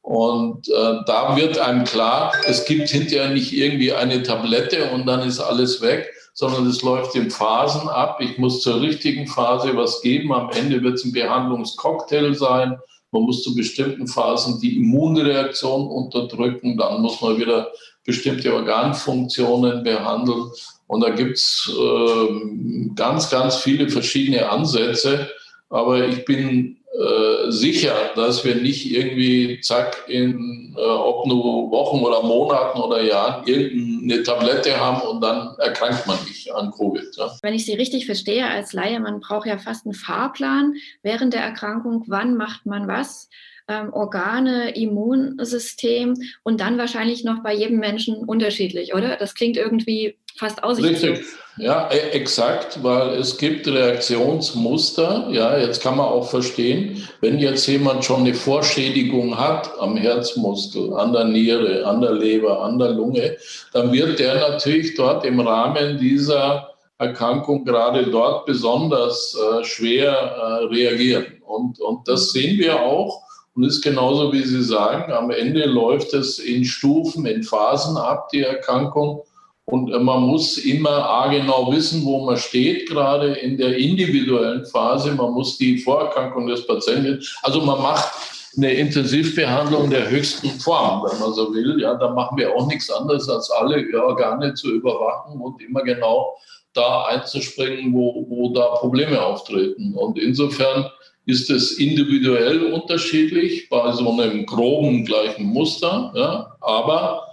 Und 0.07 0.69
äh, 0.69 1.01
da 1.05 1.35
wird 1.35 1.59
einem 1.59 1.83
klar, 1.83 2.33
es 2.47 2.65
gibt 2.65 2.91
hinterher 2.91 3.29
nicht 3.31 3.53
irgendwie 3.53 3.93
eine 3.93 4.23
Tablette 4.23 4.93
und 4.93 5.05
dann 5.05 5.27
ist 5.27 5.41
alles 5.41 5.81
weg, 5.81 6.09
sondern 6.33 6.65
es 6.69 6.81
läuft 6.83 7.17
in 7.17 7.29
Phasen 7.29 7.89
ab. 7.89 8.21
Ich 8.21 8.39
muss 8.39 8.63
zur 8.63 8.81
richtigen 8.81 9.27
Phase 9.27 9.77
was 9.77 10.01
geben. 10.03 10.33
Am 10.33 10.51
Ende 10.51 10.81
wird 10.81 10.95
es 10.95 11.05
ein 11.05 11.11
Behandlungscocktail 11.11 12.35
sein. 12.35 12.79
Man 13.11 13.23
muss 13.25 13.43
zu 13.43 13.57
bestimmten 13.57 14.07
Phasen 14.07 14.61
die 14.61 14.77
Immunreaktion 14.77 15.89
unterdrücken. 15.89 16.77
Dann 16.77 17.03
muss 17.03 17.21
man 17.21 17.39
wieder 17.39 17.73
bestimmte 18.05 18.55
Organfunktionen 18.55 19.83
behandeln. 19.83 20.53
Und 20.87 21.01
da 21.01 21.11
gibt 21.11 21.37
es 21.37 21.69
äh, 21.77 22.95
ganz, 22.95 23.29
ganz 23.29 23.57
viele 23.57 23.89
verschiedene 23.89 24.49
Ansätze. 24.51 25.29
Aber 25.69 26.07
ich 26.07 26.25
bin 26.25 26.76
äh, 26.97 27.51
sicher, 27.51 27.95
dass 28.15 28.45
wir 28.45 28.55
nicht 28.55 28.91
irgendwie, 28.91 29.61
zack, 29.61 30.05
in 30.09 30.75
äh, 30.77 30.81
ob 30.81 31.27
nur 31.27 31.71
Wochen 31.71 32.03
oder 32.03 32.23
Monaten 32.23 32.81
oder 32.81 33.03
Jahren 33.03 33.47
irgendeine 33.47 34.23
Tablette 34.23 34.81
haben 34.81 35.03
und 35.07 35.21
dann 35.21 35.55
erkrankt 35.59 36.07
man 36.07 36.17
nicht 36.25 36.55
an 36.55 36.71
Covid. 36.71 37.15
Ja. 37.17 37.37
Wenn 37.43 37.55
ich 37.55 37.67
Sie 37.67 37.75
richtig 37.75 38.07
verstehe 38.07 38.47
als 38.47 38.73
Laie, 38.73 38.99
man 38.99 39.21
braucht 39.21 39.47
ja 39.47 39.59
fast 39.59 39.85
einen 39.85 39.95
Fahrplan 39.95 40.75
während 41.03 41.35
der 41.35 41.43
Erkrankung, 41.43 42.05
wann 42.07 42.37
macht 42.37 42.65
man 42.65 42.89
was. 42.89 43.29
Ähm, 43.69 43.93
Organe, 43.93 44.77
Immunsystem 44.77 46.15
und 46.45 46.61
dann 46.61 46.79
wahrscheinlich 46.79 47.25
noch 47.25 47.43
bei 47.43 47.53
jedem 47.53 47.79
Menschen 47.79 48.15
unterschiedlich, 48.25 48.95
oder? 48.95 49.17
Das 49.17 49.35
klingt 49.35 49.57
irgendwie 49.57 50.17
fast 50.37 50.63
aussichtslos. 50.63 51.19
Richtig, 51.19 51.27
ja, 51.59 51.89
e, 51.91 52.11
exakt, 52.11 52.83
weil 52.83 53.15
es 53.15 53.39
gibt 53.39 53.67
Reaktionsmuster. 53.67 55.29
Ja, 55.31 55.57
jetzt 55.57 55.83
kann 55.83 55.97
man 55.97 56.07
auch 56.07 56.29
verstehen, 56.29 57.09
wenn 57.23 57.39
jetzt 57.39 57.67
jemand 57.67 58.05
schon 58.05 58.21
eine 58.21 58.35
Vorschädigung 58.35 59.39
hat 59.39 59.71
am 59.81 59.97
Herzmuskel, 59.97 60.93
an 60.95 61.15
der 61.15 61.25
Niere, 61.25 61.87
an 61.87 62.03
der 62.03 62.13
Leber, 62.13 62.63
an 62.63 62.79
der 62.79 62.91
Lunge, 62.91 63.37
dann 63.73 63.91
wird 63.91 64.19
der 64.19 64.35
natürlich 64.51 64.95
dort 64.97 65.25
im 65.25 65.41
Rahmen 65.41 65.99
dieser 65.99 66.75
Erkrankung 66.99 67.65
gerade 67.65 68.05
dort 68.11 68.47
besonders 68.47 69.35
äh, 69.35 69.65
schwer 69.65 70.13
äh, 70.13 70.65
reagieren. 70.67 71.27
Und, 71.47 71.81
und 71.81 72.07
das 72.07 72.33
sehen 72.33 72.59
wir 72.59 72.81
auch. 72.81 73.23
Und 73.55 73.65
ist 73.65 73.83
genauso, 73.83 74.33
wie 74.35 74.43
Sie 74.43 74.63
sagen, 74.63 75.11
am 75.11 75.31
Ende 75.31 75.65
läuft 75.65 76.13
es 76.13 76.39
in 76.39 76.65
Stufen, 76.65 77.25
in 77.25 77.43
Phasen 77.43 77.97
ab, 77.97 78.29
die 78.29 78.43
Erkrankung. 78.43 79.23
Und 79.67 79.93
äh, 79.93 79.99
man 79.99 80.23
muss 80.23 80.59
immer 80.59 81.29
genau 81.31 81.73
wissen, 81.73 82.05
wo 82.05 82.25
man 82.25 82.37
steht, 82.37 82.89
gerade 82.89 83.35
in 83.35 83.59
der 83.59 83.77
individuellen 83.77 84.65
Phase. 84.67 85.13
Man 85.13 85.33
muss 85.33 85.59
die 85.59 85.79
Vorerkrankung 85.79 86.47
des 86.47 86.67
Patienten, 86.67 87.23
also 87.43 87.61
man 87.61 87.83
macht 87.83 88.13
eine 88.57 88.73
Intensivbehandlung 88.73 89.91
der 89.91 90.09
höchsten 90.09 90.49
Form, 90.61 91.03
wenn 91.03 91.19
man 91.19 91.35
so 91.35 91.53
will. 91.53 91.81
Ja, 91.81 91.95
da 91.95 92.11
machen 92.11 92.39
wir 92.39 92.55
auch 92.55 92.67
nichts 92.69 92.91
anderes, 92.91 93.29
als 93.29 93.51
alle 93.51 93.85
Organe 94.03 94.55
zu 94.55 94.71
überwachen 94.71 95.41
und 95.41 95.61
immer 95.61 95.83
genau 95.83 96.35
da 96.73 97.05
einzuspringen, 97.07 97.93
wo, 97.93 98.25
wo 98.29 98.53
da 98.55 98.67
Probleme 98.77 99.21
auftreten. 99.21 99.95
Und 99.95 100.19
insofern 100.19 100.87
ist 101.27 101.51
es 101.51 101.73
individuell 101.73 102.73
unterschiedlich 102.73 103.69
bei 103.69 103.91
so 103.93 104.11
einem 104.11 104.47
groben 104.47 105.05
gleichen 105.05 105.47
Muster. 105.47 106.13
Ja, 106.15 106.57
aber 106.61 107.26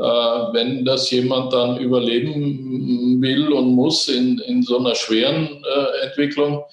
wenn 0.00 0.84
das 0.84 1.10
jemand 1.10 1.52
dann 1.52 1.78
überleben 1.78 3.20
will 3.20 3.52
und 3.52 3.74
muss 3.74 4.08
in, 4.08 4.38
in 4.38 4.62
so 4.62 4.78
einer 4.78 4.94
schweren 4.94 5.62
äh, 5.64 6.06
Entwicklung, 6.06 6.64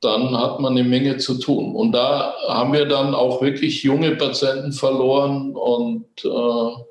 dann 0.00 0.38
hat 0.38 0.60
man 0.60 0.76
eine 0.76 0.86
Menge 0.86 1.16
zu 1.16 1.38
tun. 1.38 1.74
Und 1.74 1.92
da 1.92 2.34
haben 2.46 2.72
wir 2.74 2.84
dann 2.84 3.14
auch 3.14 3.40
wirklich 3.40 3.82
junge 3.82 4.16
Patienten 4.16 4.72
verloren 4.72 5.54
und 5.56 6.04
äh, 6.24 6.82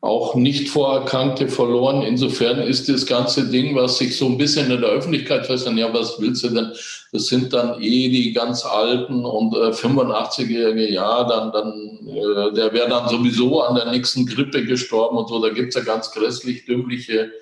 auch 0.00 0.34
nicht 0.34 0.68
Vorerkrankte 0.68 1.48
verloren. 1.48 2.02
Insofern 2.02 2.60
ist 2.60 2.88
das 2.88 3.06
ganze 3.06 3.48
Ding, 3.48 3.76
was 3.76 3.98
sich 3.98 4.16
so 4.16 4.26
ein 4.26 4.38
bisschen 4.38 4.70
in 4.70 4.80
der 4.80 4.90
Öffentlichkeit 4.90 5.46
feststellt, 5.46 5.76
ja, 5.76 5.92
was 5.92 6.20
willst 6.20 6.42
du 6.42 6.48
denn? 6.48 6.72
Das 7.12 7.26
sind 7.26 7.52
dann 7.52 7.82
eh 7.82 8.08
die 8.08 8.32
ganz 8.32 8.64
alten 8.64 9.24
und 9.24 9.54
äh, 9.54 9.70
85-Jährige, 9.70 10.92
ja, 10.92 11.24
dann, 11.24 11.50
dann 11.50 11.72
äh, 12.06 12.54
der 12.54 12.72
wäre 12.72 12.88
dann 12.88 13.08
sowieso 13.08 13.62
an 13.62 13.74
der 13.74 13.90
nächsten 13.90 14.26
Grippe 14.26 14.64
gestorben 14.64 15.16
und 15.16 15.28
so. 15.28 15.42
Da 15.42 15.52
gibt 15.52 15.70
es 15.70 15.74
ja 15.74 15.82
ganz 15.82 16.12
grässlich 16.12 16.66
dümmliche 16.66 17.32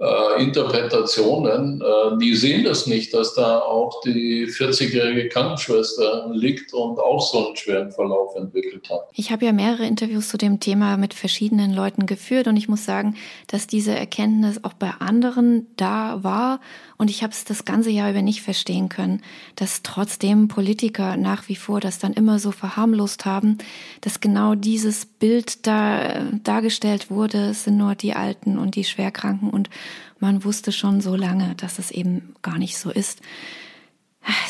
äh, 0.00 0.42
Interpretationen, 0.42 1.82
äh, 1.82 2.18
die 2.18 2.34
sehen 2.34 2.64
das 2.64 2.86
nicht, 2.86 3.12
dass 3.12 3.34
da 3.34 3.58
auch 3.58 4.00
die 4.00 4.46
40-jährige 4.46 5.28
Krankenschwester 5.28 6.30
liegt 6.32 6.72
und 6.72 6.98
auch 6.98 7.20
so 7.20 7.48
einen 7.48 7.56
schweren 7.56 7.92
Verlauf 7.92 8.34
entwickelt 8.34 8.88
hat. 8.88 9.00
Ich 9.12 9.30
habe 9.30 9.44
ja 9.44 9.52
mehrere 9.52 9.84
Interviews 9.84 10.30
zu 10.30 10.38
dem 10.38 10.58
Thema 10.58 10.96
mit 10.96 11.12
verschiedenen 11.12 11.74
Leuten 11.74 12.06
geführt 12.06 12.46
und 12.46 12.56
ich 12.56 12.66
muss 12.66 12.86
sagen, 12.86 13.16
dass 13.48 13.66
diese 13.66 13.94
Erkenntnis 13.94 14.64
auch 14.64 14.72
bei 14.72 14.90
anderen 15.00 15.66
da 15.76 16.20
war 16.22 16.60
und 17.00 17.08
ich 17.08 17.22
habe 17.22 17.32
es 17.32 17.44
das 17.44 17.64
ganze 17.64 17.88
Jahr 17.88 18.10
über 18.10 18.20
nicht 18.20 18.42
verstehen 18.42 18.90
können, 18.90 19.22
dass 19.56 19.82
trotzdem 19.82 20.48
Politiker 20.48 21.16
nach 21.16 21.48
wie 21.48 21.56
vor 21.56 21.80
das 21.80 21.98
dann 21.98 22.12
immer 22.12 22.38
so 22.38 22.52
verharmlost 22.52 23.24
haben, 23.24 23.56
dass 24.02 24.20
genau 24.20 24.54
dieses 24.54 25.06
Bild 25.06 25.66
da 25.66 26.02
äh, 26.02 26.24
dargestellt 26.44 27.10
wurde, 27.10 27.38
es 27.52 27.64
sind 27.64 27.78
nur 27.78 27.94
die 27.94 28.12
Alten 28.12 28.58
und 28.58 28.74
die 28.74 28.84
Schwerkranken 28.84 29.48
und 29.48 29.70
man 30.18 30.44
wusste 30.44 30.72
schon 30.72 31.00
so 31.00 31.16
lange, 31.16 31.54
dass 31.54 31.78
es 31.78 31.90
eben 31.90 32.34
gar 32.42 32.58
nicht 32.58 32.76
so 32.76 32.90
ist. 32.90 33.22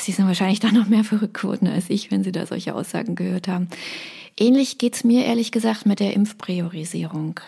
Sie 0.01 0.11
sind 0.11 0.27
wahrscheinlich 0.27 0.59
da 0.59 0.73
noch 0.73 0.89
mehr 0.89 1.05
verrückt 1.05 1.35
geworden 1.35 1.69
als 1.69 1.89
ich, 1.89 2.11
wenn 2.11 2.25
Sie 2.25 2.33
da 2.33 2.47
solche 2.47 2.75
Aussagen 2.75 3.15
gehört 3.15 3.47
haben. 3.47 3.69
Ähnlich 4.37 4.77
geht's 4.77 5.05
mir 5.05 5.25
ehrlich 5.25 5.53
gesagt 5.53 5.87
mit 5.87 6.01
der 6.01 6.15
Impfpriorisierung. 6.15 7.39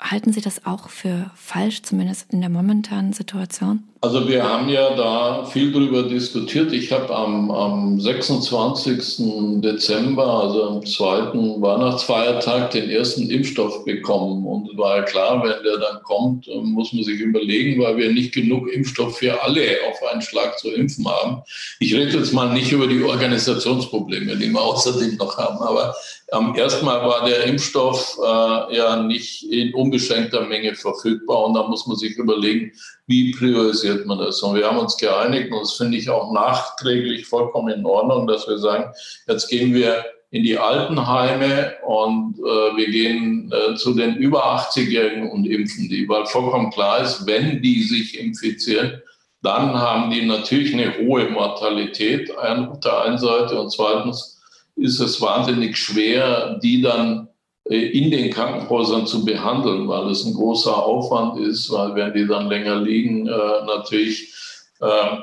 Halten 0.00 0.32
Sie 0.32 0.40
das 0.40 0.64
auch 0.64 0.90
für 0.90 1.30
falsch, 1.34 1.82
zumindest 1.82 2.32
in 2.32 2.40
der 2.40 2.50
momentanen 2.50 3.12
Situation? 3.12 3.82
Also 4.00 4.28
wir 4.28 4.44
haben 4.44 4.68
ja 4.68 4.94
da 4.94 5.44
viel 5.44 5.72
drüber 5.72 6.04
diskutiert. 6.04 6.72
Ich 6.72 6.92
habe 6.92 7.12
am, 7.12 7.50
am 7.50 8.00
26. 8.00 9.60
Dezember, 9.60 10.24
also 10.24 10.68
am 10.68 10.86
zweiten 10.86 11.60
Weihnachtsfeiertag, 11.60 12.70
den 12.70 12.90
ersten 12.90 13.28
Impfstoff 13.28 13.84
bekommen. 13.84 14.46
Und 14.46 14.70
es 14.70 14.78
war 14.78 14.98
ja 14.98 15.02
klar, 15.02 15.42
wenn 15.42 15.64
der 15.64 15.78
dann 15.78 16.00
kommt, 16.04 16.46
muss 16.62 16.92
man 16.92 17.02
sich 17.02 17.18
überlegen, 17.18 17.82
weil 17.82 17.96
wir 17.96 18.12
nicht 18.12 18.32
genug 18.32 18.68
Impfstoff 18.72 19.18
für 19.18 19.42
alle 19.42 19.78
auf 19.90 20.00
einen 20.12 20.22
Schlag 20.22 20.56
zu 20.60 20.70
impfen 20.70 21.08
haben. 21.08 21.42
Ich 21.80 21.92
rede 21.92 22.18
jetzt 22.18 22.32
mal 22.32 22.52
nicht 22.52 22.70
über 22.70 22.86
die 22.86 23.02
Organisationsprobleme, 23.02 24.36
die 24.36 24.50
wir 24.50 24.62
außerdem 24.62 25.16
noch 25.16 25.36
haben, 25.38 25.58
aber 25.58 25.92
am 26.30 26.54
ersten 26.54 26.84
Mal 26.84 27.00
war 27.08 27.26
der 27.26 27.44
Impfstoff 27.44 28.16
äh, 28.22 28.76
ja 28.76 29.02
nicht 29.02 29.44
in 29.50 29.72
unbeschränkter 29.74 30.42
Menge 30.42 30.74
verfügbar 30.74 31.46
und 31.46 31.54
da 31.54 31.66
muss 31.66 31.86
man 31.86 31.96
sich 31.96 32.16
überlegen, 32.16 32.72
wie 33.08 33.32
priorisiert 33.32 34.06
man 34.06 34.18
das? 34.18 34.42
Und 34.42 34.54
wir 34.54 34.66
haben 34.66 34.78
uns 34.78 34.96
geeinigt 34.96 35.50
und 35.50 35.60
das 35.60 35.72
finde 35.72 35.96
ich 35.96 36.08
auch 36.10 36.30
nachträglich 36.30 37.26
vollkommen 37.26 37.74
in 37.74 37.84
Ordnung, 37.84 38.26
dass 38.26 38.46
wir 38.46 38.58
sagen, 38.58 38.92
jetzt 39.26 39.48
gehen 39.48 39.74
wir 39.74 40.04
in 40.30 40.42
die 40.42 40.58
Altenheime 40.58 41.72
und 41.86 42.38
äh, 42.38 42.76
wir 42.76 42.90
gehen 42.90 43.50
äh, 43.50 43.74
zu 43.76 43.94
den 43.94 44.16
über 44.16 44.44
80-Jährigen 44.58 45.30
und 45.30 45.46
impfen 45.46 45.88
die, 45.88 46.06
weil 46.06 46.26
vollkommen 46.26 46.70
klar 46.70 47.00
ist, 47.00 47.26
wenn 47.26 47.62
die 47.62 47.82
sich 47.82 48.20
infizieren, 48.20 49.00
dann 49.40 49.72
haben 49.72 50.10
die 50.10 50.26
natürlich 50.26 50.74
eine 50.74 50.98
hohe 50.98 51.30
Mortalität 51.30 52.36
auf 52.36 52.80
der 52.80 53.02
einen 53.02 53.18
Seite 53.18 53.58
und 53.58 53.70
zweitens 53.70 54.38
ist 54.76 55.00
es 55.00 55.20
wahnsinnig 55.20 55.78
schwer, 55.78 56.58
die 56.62 56.82
dann 56.82 57.27
in 57.74 58.10
den 58.10 58.30
Krankenhäusern 58.30 59.06
zu 59.06 59.24
behandeln, 59.24 59.88
weil 59.88 60.10
es 60.10 60.24
ein 60.24 60.34
großer 60.34 60.74
Aufwand 60.74 61.38
ist, 61.40 61.70
weil 61.70 61.94
wenn 61.94 62.14
die 62.14 62.26
dann 62.26 62.48
länger 62.48 62.76
liegen, 62.76 63.26
äh, 63.26 63.64
natürlich 63.66 64.32
äh, 64.80 65.16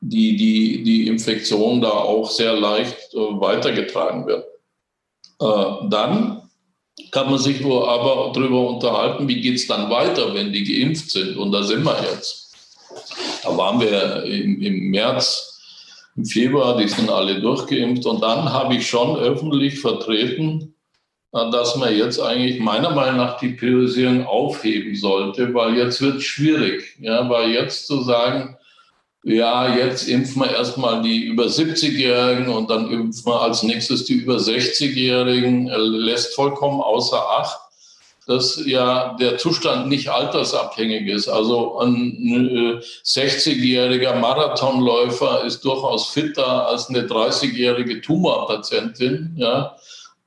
die, 0.00 0.36
die, 0.36 0.82
die 0.82 1.06
Infektion 1.06 1.80
da 1.80 1.90
auch 1.90 2.30
sehr 2.30 2.54
leicht 2.54 3.14
äh, 3.14 3.18
weitergetragen 3.18 4.26
wird. 4.26 4.44
Äh, 5.40 5.88
dann 5.88 6.42
kann 7.10 7.30
man 7.30 7.38
sich 7.38 7.62
wohl 7.62 7.88
aber 7.88 8.32
darüber 8.32 8.70
unterhalten, 8.70 9.28
wie 9.28 9.40
geht 9.40 9.56
es 9.56 9.66
dann 9.66 9.90
weiter, 9.90 10.34
wenn 10.34 10.52
die 10.52 10.64
geimpft 10.64 11.10
sind. 11.10 11.36
Und 11.36 11.52
da 11.52 11.62
sind 11.62 11.84
wir 11.84 11.96
jetzt. 12.10 12.48
Da 13.44 13.56
waren 13.56 13.80
wir 13.80 14.24
im, 14.24 14.60
im 14.60 14.90
März 14.90 15.54
im 16.16 16.24
Februar, 16.24 16.76
die 16.76 16.88
sind 16.88 17.08
alle 17.10 17.40
durchgeimpft. 17.40 18.04
Und 18.06 18.22
dann 18.22 18.52
habe 18.52 18.74
ich 18.74 18.88
schon 18.88 19.16
öffentlich 19.16 19.80
vertreten, 19.80 20.74
dass 21.32 21.76
man 21.76 21.94
jetzt 21.94 22.20
eigentlich 22.20 22.58
meiner 22.58 22.90
Meinung 22.90 23.18
nach 23.18 23.38
die 23.38 23.50
Priorisierung 23.50 24.26
aufheben 24.26 24.96
sollte, 24.96 25.52
weil 25.52 25.76
jetzt 25.76 26.00
wird 26.00 26.16
es 26.16 26.24
schwierig. 26.24 26.96
Ja, 27.00 27.28
weil 27.28 27.50
jetzt 27.50 27.86
zu 27.86 28.02
sagen, 28.02 28.56
ja, 29.24 29.76
jetzt 29.76 30.08
impfen 30.08 30.42
wir 30.42 30.50
erstmal 30.50 31.02
die 31.02 31.24
über 31.24 31.44
70-Jährigen 31.44 32.48
und 32.48 32.70
dann 32.70 32.90
impfen 32.90 33.26
wir 33.26 33.42
als 33.42 33.62
nächstes 33.62 34.04
die 34.04 34.14
über 34.14 34.36
60-Jährigen, 34.36 35.68
äh, 35.68 35.76
lässt 35.76 36.34
vollkommen 36.34 36.80
außer 36.80 37.20
Acht, 37.38 37.58
dass 38.26 38.62
ja 38.64 39.14
der 39.20 39.36
Zustand 39.36 39.88
nicht 39.88 40.08
altersabhängig 40.08 41.08
ist. 41.08 41.28
Also 41.28 41.78
ein 41.78 42.80
60-jähriger 43.04 44.14
äh, 44.14 44.18
Marathonläufer 44.18 45.44
ist 45.44 45.62
durchaus 45.64 46.08
fitter 46.08 46.68
als 46.68 46.88
eine 46.88 47.02
30-jährige 47.02 48.00
Tumorpatientin. 48.00 49.34
Ja? 49.36 49.76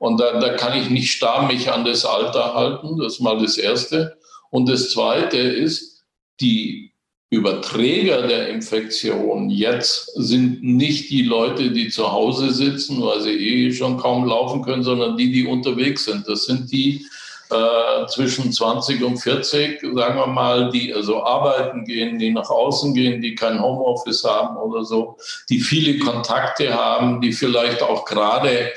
Und 0.01 0.19
da, 0.19 0.39
da 0.39 0.55
kann 0.55 0.75
ich 0.81 0.89
nicht 0.89 1.11
starr 1.11 1.45
mich 1.45 1.71
an 1.71 1.85
das 1.85 2.05
Alter 2.05 2.55
halten. 2.55 2.97
Das 2.97 3.13
ist 3.13 3.19
mal 3.19 3.39
das 3.39 3.59
Erste. 3.59 4.17
Und 4.49 4.67
das 4.67 4.89
Zweite 4.89 5.37
ist, 5.37 6.01
die 6.39 6.91
Überträger 7.29 8.23
der 8.23 8.49
Infektion 8.49 9.51
jetzt 9.51 10.11
sind 10.15 10.63
nicht 10.63 11.11
die 11.11 11.21
Leute, 11.21 11.69
die 11.69 11.89
zu 11.89 12.11
Hause 12.11 12.49
sitzen, 12.51 12.99
weil 12.99 13.21
sie 13.21 13.29
eh 13.29 13.71
schon 13.71 13.97
kaum 13.97 14.25
laufen 14.25 14.63
können, 14.63 14.81
sondern 14.81 15.17
die, 15.17 15.31
die 15.31 15.45
unterwegs 15.45 16.05
sind. 16.05 16.27
Das 16.27 16.45
sind 16.45 16.71
die 16.71 17.05
äh, 17.51 18.07
zwischen 18.07 18.51
20 18.51 19.03
und 19.03 19.17
40, 19.17 19.81
sagen 19.93 20.17
wir 20.17 20.25
mal, 20.25 20.71
die 20.71 20.91
also 20.91 21.23
arbeiten 21.23 21.85
gehen, 21.85 22.17
die 22.17 22.31
nach 22.31 22.49
außen 22.49 22.95
gehen, 22.95 23.21
die 23.21 23.35
kein 23.35 23.61
Homeoffice 23.61 24.23
haben 24.23 24.57
oder 24.57 24.83
so, 24.83 25.17
die 25.47 25.59
viele 25.59 25.99
Kontakte 25.99 26.73
haben, 26.73 27.21
die 27.21 27.33
vielleicht 27.33 27.83
auch 27.83 28.03
gerade 28.05 28.71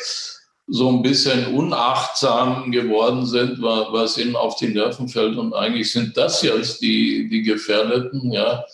so 0.66 0.88
ein 0.88 1.02
bisschen 1.02 1.54
unachtsam 1.54 2.70
geworden 2.72 3.26
sind, 3.26 3.60
was 3.60 4.16
ihnen 4.16 4.34
auf 4.34 4.56
die 4.56 4.68
Nerven 4.68 5.08
fällt. 5.08 5.36
Und 5.36 5.52
eigentlich 5.54 5.92
sind 5.92 6.16
das 6.16 6.42
jetzt 6.42 6.80
die, 6.80 7.28
die 7.28 7.42
Gefährdeten, 7.42 8.32
ja. 8.32 8.64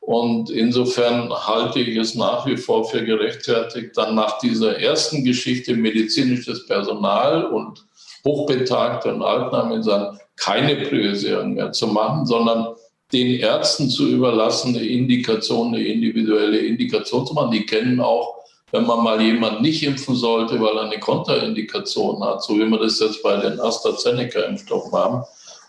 Und 0.00 0.48
insofern 0.48 1.30
halte 1.30 1.80
ich 1.80 1.96
es 1.96 2.14
nach 2.14 2.46
wie 2.46 2.56
vor 2.56 2.88
für 2.88 3.04
gerechtfertigt, 3.04 3.90
dann 3.94 4.14
nach 4.14 4.38
dieser 4.38 4.78
ersten 4.78 5.22
Geschichte 5.22 5.74
medizinisches 5.74 6.66
Personal 6.66 7.44
und 7.44 7.84
Hochbetagte 8.24 9.12
und 9.14 9.22
Altenheime 9.22 9.82
sagen, 9.82 10.18
keine 10.36 10.76
Priorisierung 10.76 11.54
mehr 11.54 11.72
zu 11.72 11.88
machen, 11.88 12.24
sondern 12.24 12.68
den 13.12 13.40
Ärzten 13.40 13.90
zu 13.90 14.08
überlassen, 14.08 14.74
eine 14.74 14.86
Indikation, 14.86 15.68
eine 15.68 15.84
individuelle 15.84 16.58
Indikation 16.58 17.26
zu 17.26 17.34
machen. 17.34 17.52
Die 17.52 17.66
kennen 17.66 18.00
auch 18.00 18.37
wenn 18.70 18.86
man 18.86 19.02
mal 19.02 19.20
jemand 19.20 19.62
nicht 19.62 19.82
impfen 19.82 20.14
sollte, 20.14 20.60
weil 20.60 20.76
er 20.76 20.84
eine 20.84 21.00
Kontraindikation 21.00 22.22
hat, 22.22 22.42
so 22.42 22.58
wie 22.58 22.66
wir 22.66 22.78
das 22.78 23.00
jetzt 23.00 23.22
bei 23.22 23.36
den 23.36 23.60
AstraZeneca-Impfstoffen 23.60 24.92
haben. 24.92 25.24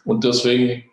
Und 0.06 0.24
deswegen 0.24 0.84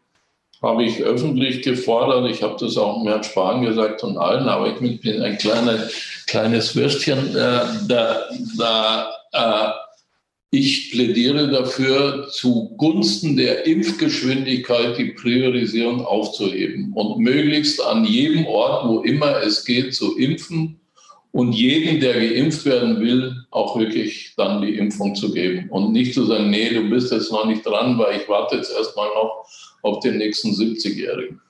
habe 0.62 0.84
ich 0.84 1.02
öffentlich 1.02 1.62
gefordert, 1.62 2.30
ich 2.30 2.42
habe 2.42 2.56
das 2.58 2.76
auch 2.76 3.04
Herrn 3.04 3.24
Spahn 3.24 3.62
gesagt 3.62 4.02
und 4.04 4.16
allen, 4.18 4.48
aber 4.48 4.68
ich 4.68 5.00
bin 5.00 5.22
ein 5.22 5.36
kleine, 5.38 5.88
kleines 6.26 6.74
Würstchen, 6.74 7.36
äh, 7.36 7.60
da, 7.88 8.24
da 8.56 9.10
äh, 9.32 9.70
ich 10.50 10.90
plädiere 10.92 11.48
dafür, 11.48 12.28
zugunsten 12.30 13.36
der 13.36 13.66
Impfgeschwindigkeit 13.66 14.96
die 14.96 15.10
Priorisierung 15.10 16.06
aufzuheben 16.06 16.92
und 16.94 17.18
möglichst 17.18 17.82
an 17.82 18.04
jedem 18.04 18.46
Ort, 18.46 18.88
wo 18.88 19.00
immer 19.00 19.42
es 19.42 19.64
geht, 19.64 19.94
zu 19.94 20.16
impfen 20.16 20.80
und 21.36 21.52
jedem, 21.52 22.00
der 22.00 22.14
geimpft 22.14 22.64
werden 22.64 22.98
will, 22.98 23.44
auch 23.50 23.78
wirklich 23.78 24.32
dann 24.38 24.62
die 24.62 24.76
Impfung 24.76 25.14
zu 25.14 25.34
geben 25.34 25.68
und 25.68 25.92
nicht 25.92 26.14
zu 26.14 26.24
sagen, 26.24 26.48
nee, 26.48 26.70
du 26.70 26.88
bist 26.88 27.12
jetzt 27.12 27.30
noch 27.30 27.44
nicht 27.44 27.66
dran, 27.66 27.98
weil 27.98 28.22
ich 28.22 28.26
warte 28.26 28.56
jetzt 28.56 28.72
erstmal 28.74 29.08
noch 29.08 29.46
auf 29.82 30.00
den 30.00 30.16
nächsten 30.16 30.52
70-Jährigen. 30.52 31.42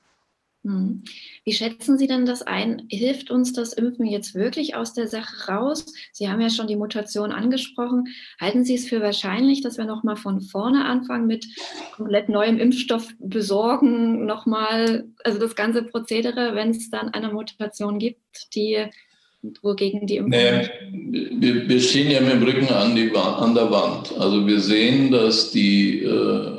Hm. 0.64 1.04
Wie 1.44 1.52
schätzen 1.52 1.96
Sie 1.98 2.08
denn 2.08 2.26
das 2.26 2.42
ein? 2.42 2.88
Hilft 2.90 3.30
uns 3.30 3.52
das 3.52 3.74
Impfen 3.74 4.06
jetzt 4.06 4.34
wirklich 4.34 4.74
aus 4.74 4.92
der 4.92 5.06
Sache 5.06 5.52
raus? 5.52 5.86
Sie 6.10 6.28
haben 6.28 6.40
ja 6.40 6.50
schon 6.50 6.66
die 6.66 6.74
Mutation 6.74 7.30
angesprochen. 7.30 8.08
Halten 8.40 8.64
Sie 8.64 8.74
es 8.74 8.88
für 8.88 9.00
wahrscheinlich, 9.00 9.60
dass 9.60 9.78
wir 9.78 9.84
nochmal 9.84 10.16
von 10.16 10.40
vorne 10.40 10.84
anfangen 10.84 11.28
mit 11.28 11.46
komplett 11.94 12.28
neuem 12.28 12.58
Impfstoff 12.58 13.06
besorgen, 13.20 14.26
nochmal, 14.26 15.06
also 15.22 15.38
das 15.38 15.54
ganze 15.54 15.84
Prozedere, 15.84 16.56
wenn 16.56 16.70
es 16.70 16.90
dann 16.90 17.10
eine 17.10 17.32
Mutation 17.32 18.00
gibt, 18.00 18.52
die 18.56 18.90
wogegen 19.62 20.06
die 20.06 20.16
Impfung. 20.16 20.30
Nee, 20.30 20.68
wir, 21.40 21.68
wir, 21.68 21.80
stehen 21.80 22.10
ja 22.10 22.20
mit 22.20 22.32
dem 22.32 22.42
Rücken 22.42 22.68
an, 22.72 22.94
die, 22.96 23.10
an 23.14 23.54
der 23.54 23.70
Wand. 23.70 24.12
Also 24.18 24.46
wir 24.46 24.60
sehen, 24.60 25.10
dass 25.10 25.50
die 25.50 26.02
äh, 26.02 26.56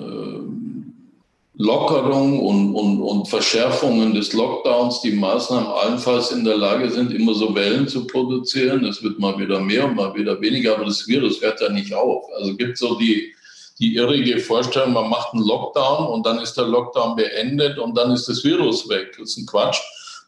Lockerung 1.59 2.39
und, 2.39 2.75
und, 2.75 3.01
und 3.01 3.27
Verschärfungen 3.27 4.13
des 4.13 4.33
Lockdowns, 4.33 5.01
die 5.01 5.11
Maßnahmen 5.11 5.67
allenfalls 5.67 6.31
in 6.31 6.43
der 6.43 6.55
Lage 6.55 6.89
sind, 6.91 7.11
immer 7.11 7.33
so 7.33 7.53
Wellen 7.55 7.87
zu 7.87 8.05
produzieren. 8.05 8.85
Es 8.85 9.01
wird 9.01 9.17
mal 9.17 9.37
wieder 9.39 9.59
mehr 9.59 9.85
und 9.85 9.95
mal 9.95 10.13
wieder 10.13 10.39
weniger, 10.39 10.75
aber 10.75 10.85
das 10.85 11.07
Virus 11.07 11.41
hört 11.41 11.59
ja 11.59 11.69
nicht 11.69 11.93
auf. 11.93 12.25
Also 12.37 12.55
gibt 12.55 12.77
so 12.77 12.95
die, 12.99 13.33
die 13.79 13.95
irrige 13.95 14.39
Vorstellung, 14.39 14.93
man 14.93 15.09
macht 15.09 15.33
einen 15.33 15.43
Lockdown 15.43 16.07
und 16.07 16.25
dann 16.27 16.39
ist 16.39 16.55
der 16.55 16.65
Lockdown 16.65 17.15
beendet 17.15 17.79
und 17.79 17.97
dann 17.97 18.11
ist 18.11 18.29
das 18.29 18.43
Virus 18.43 18.87
weg. 18.87 19.15
Das 19.17 19.29
ist 19.29 19.37
ein 19.37 19.47
Quatsch. 19.47 19.79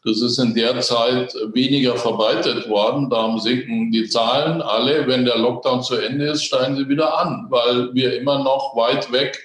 Das 0.06 0.22
ist 0.22 0.38
in 0.38 0.54
der 0.54 0.80
Zeit 0.80 1.36
weniger 1.54 1.96
verbreitet 1.96 2.70
worden. 2.70 3.10
Darum 3.10 3.40
sinken 3.40 3.92
die 3.92 4.08
Zahlen 4.08 4.62
alle. 4.62 5.06
Wenn 5.08 5.26
der 5.26 5.38
Lockdown 5.38 5.84
zu 5.84 5.96
Ende 5.96 6.28
ist, 6.28 6.46
steigen 6.46 6.78
sie 6.78 6.88
wieder 6.88 7.20
an, 7.20 7.48
weil 7.50 7.94
wir 7.94 8.18
immer 8.18 8.42
noch 8.44 8.76
weit 8.76 9.12
weg 9.12 9.38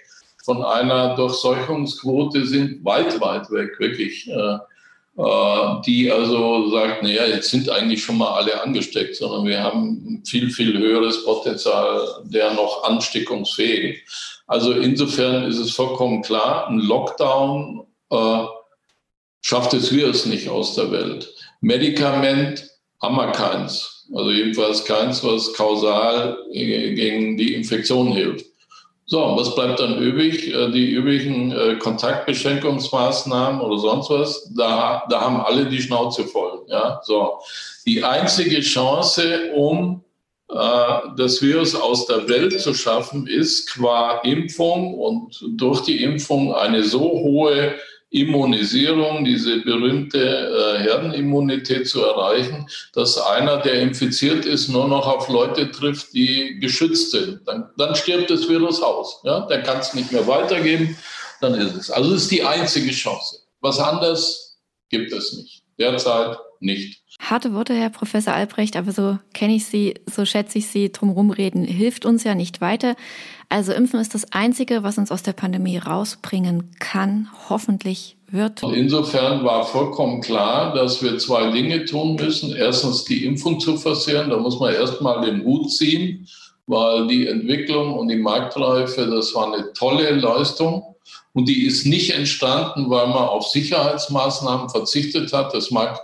von 0.45 0.63
einer 0.63 1.17
Durchseuchungsquote 1.17 2.47
sind, 2.47 2.85
weit, 2.85 3.21
weit 3.21 3.51
weg, 3.51 3.81
wirklich. 3.81 4.29
Äh, 4.29 4.59
äh, 5.17 5.81
die 5.87 6.11
also 6.11 6.71
sagt, 6.71 7.03
naja, 7.03 7.25
jetzt 7.27 7.51
sind 7.51 7.71
eigentlich 7.71 8.03
schon 8.03 8.19
mal 8.19 8.35
alle 8.35 8.61
angesteckt, 8.63 9.17
sondern 9.17 9.47
wir 9.47 9.63
haben 9.63 10.23
viel, 10.27 10.51
viel 10.51 10.77
höheres 10.77 11.25
Potenzial 11.25 12.01
der 12.25 12.53
noch 12.55 12.85
ansteckungsfähigen. 12.85 13.97
Also 14.47 14.73
insofern 14.73 15.45
ist 15.45 15.59
es 15.59 15.71
vollkommen 15.71 16.23
klar, 16.23 16.69
ein 16.69 16.81
Lockdown 16.81 17.87
äh, 18.11 18.45
schafft 19.45 19.75
das 19.75 19.93
Virus 19.93 20.25
nicht 20.25 20.49
aus 20.49 20.75
der 20.75 20.91
Welt. 20.91 21.29
Medikament 21.61 22.67
haben 23.03 23.17
wir 23.17 23.31
keins. 23.31 24.07
Also 24.15 24.31
jedenfalls 24.31 24.85
keins, 24.85 25.23
was 25.23 25.53
kausal 25.53 26.39
gegen 26.51 27.37
die 27.37 27.53
Infektion 27.55 28.11
hilft. 28.13 28.47
So, 29.07 29.19
was 29.37 29.55
bleibt 29.55 29.81
dann 29.81 29.99
übrig? 29.99 30.49
Äh, 30.49 30.71
die 30.71 30.93
übrigen 30.93 31.53
äh, 31.53 31.77
Kontaktbeschränkungsmaßnahmen 31.77 33.61
oder 33.61 33.79
sonst 33.79 34.09
was, 34.09 34.51
da, 34.57 35.05
da 35.11 35.21
haben 35.21 35.43
alle 35.43 35.67
die 35.67 35.83
Schnauze 35.83 36.25
voll. 36.25 36.63
Ja? 36.69 37.01
So. 37.05 37.39
Die 37.85 38.03
einzige 38.03 38.61
Chance, 38.63 39.51
um 39.55 40.03
äh, 40.49 40.55
das 41.19 41.43
Virus 41.43 41.75
aus 41.75 42.07
der 42.07 42.27
Welt 42.31 42.59
zu 42.59 42.73
schaffen, 42.73 43.27
ist 43.27 43.71
qua 43.75 44.21
Impfung 44.25 44.95
und 44.95 45.39
durch 45.51 45.83
die 45.83 46.03
Impfung 46.03 46.55
eine 46.55 46.83
so 46.83 47.01
hohe 47.01 47.75
Immunisierung, 48.15 49.25
diese 49.25 49.61
berühmte 49.63 50.19
äh, 50.21 50.83
Herdenimmunität 50.85 51.89
zu 51.89 52.05
erreichen, 52.05 52.69
dass 52.93 53.19
einer, 53.19 53.57
der 53.57 53.83
infiziert 53.83 54.45
ist, 54.45 54.69
nur 54.69 54.87
noch 54.87 55.09
auf 55.09 55.29
Leute 55.29 55.73
trifft, 55.73 56.15
die 56.15 56.61
geschützt 56.61 57.11
sind. 57.11 57.41
Dann, 57.47 57.71
dann 57.77 57.97
stirbt 57.97 58.31
das 58.31 58.49
Virus 58.49 58.81
aus. 58.81 59.21
Ja? 59.25 59.41
Der 59.47 59.65
kann 59.65 59.81
es 59.81 59.95
nicht 59.95 60.13
mehr 60.13 60.27
weitergeben, 60.29 60.97
dann 61.41 61.55
ist 61.55 61.75
es. 61.75 61.91
Also 61.91 62.13
das 62.13 62.23
ist 62.23 62.31
die 62.31 62.45
einzige 62.45 62.93
Chance. 62.93 63.41
Was 63.61 63.81
anderes 63.81 64.61
gibt 64.91 65.13
es 65.13 65.33
nicht. 65.33 65.65
Derzeit 65.77 66.39
nicht. 66.61 67.03
Harte 67.21 67.55
Worte, 67.55 67.75
Herr 67.75 67.91
Professor 67.91 68.35
Albrecht, 68.35 68.77
aber 68.77 68.93
so 68.93 69.19
kenne 69.33 69.55
ich 69.55 69.67
Sie, 69.67 69.95
so 70.11 70.25
schätze 70.25 70.59
ich 70.59 70.67
Sie, 70.67 70.91
drumherum 70.91 71.31
reden 71.31 71.65
hilft 71.65 72.05
uns 72.05 72.25
ja 72.25 72.35
nicht 72.35 72.61
weiter. 72.61 72.97
Also 73.49 73.73
Impfen 73.73 74.01
ist 74.01 74.15
das 74.15 74.33
Einzige, 74.33 74.83
was 74.83 74.99
uns 74.99 75.11
aus 75.11 75.23
der 75.23 75.33
Pandemie 75.33 75.79
rausbringen 75.79 76.73
kann, 76.81 77.29
hoffentlich 77.49 78.17
wird. 78.31 78.63
Insofern 78.63 79.45
war 79.45 79.65
vollkommen 79.65 80.21
klar, 80.21 80.75
dass 80.75 81.03
wir 81.03 81.17
zwei 81.19 81.51
Dinge 81.51 81.85
tun 81.85 82.17
müssen. 82.17 82.55
Erstens 82.55 83.05
die 83.05 83.25
Impfung 83.25 83.61
zu 83.61 83.77
forcieren, 83.77 84.31
da 84.31 84.37
muss 84.37 84.59
man 84.59 84.75
erstmal 84.75 85.25
den 85.25 85.45
Hut 85.45 85.71
ziehen, 85.71 86.27
weil 86.67 87.07
die 87.07 87.29
Entwicklung 87.29 87.95
und 87.95 88.09
die 88.09 88.17
Marktreife, 88.17 89.07
das 89.07 89.35
war 89.35 89.53
eine 89.53 89.73
tolle 89.73 90.11
Leistung. 90.11 90.97
Und 91.33 91.49
die 91.49 91.65
ist 91.67 91.87
nicht 91.87 92.15
entstanden, 92.15 92.91
weil 92.91 93.07
man 93.09 93.19
auf 93.19 93.47
Sicherheitsmaßnahmen 93.49 94.69
verzichtet 94.69 95.33
hat. 95.33 95.53
Das 95.55 95.71
mag 95.71 96.01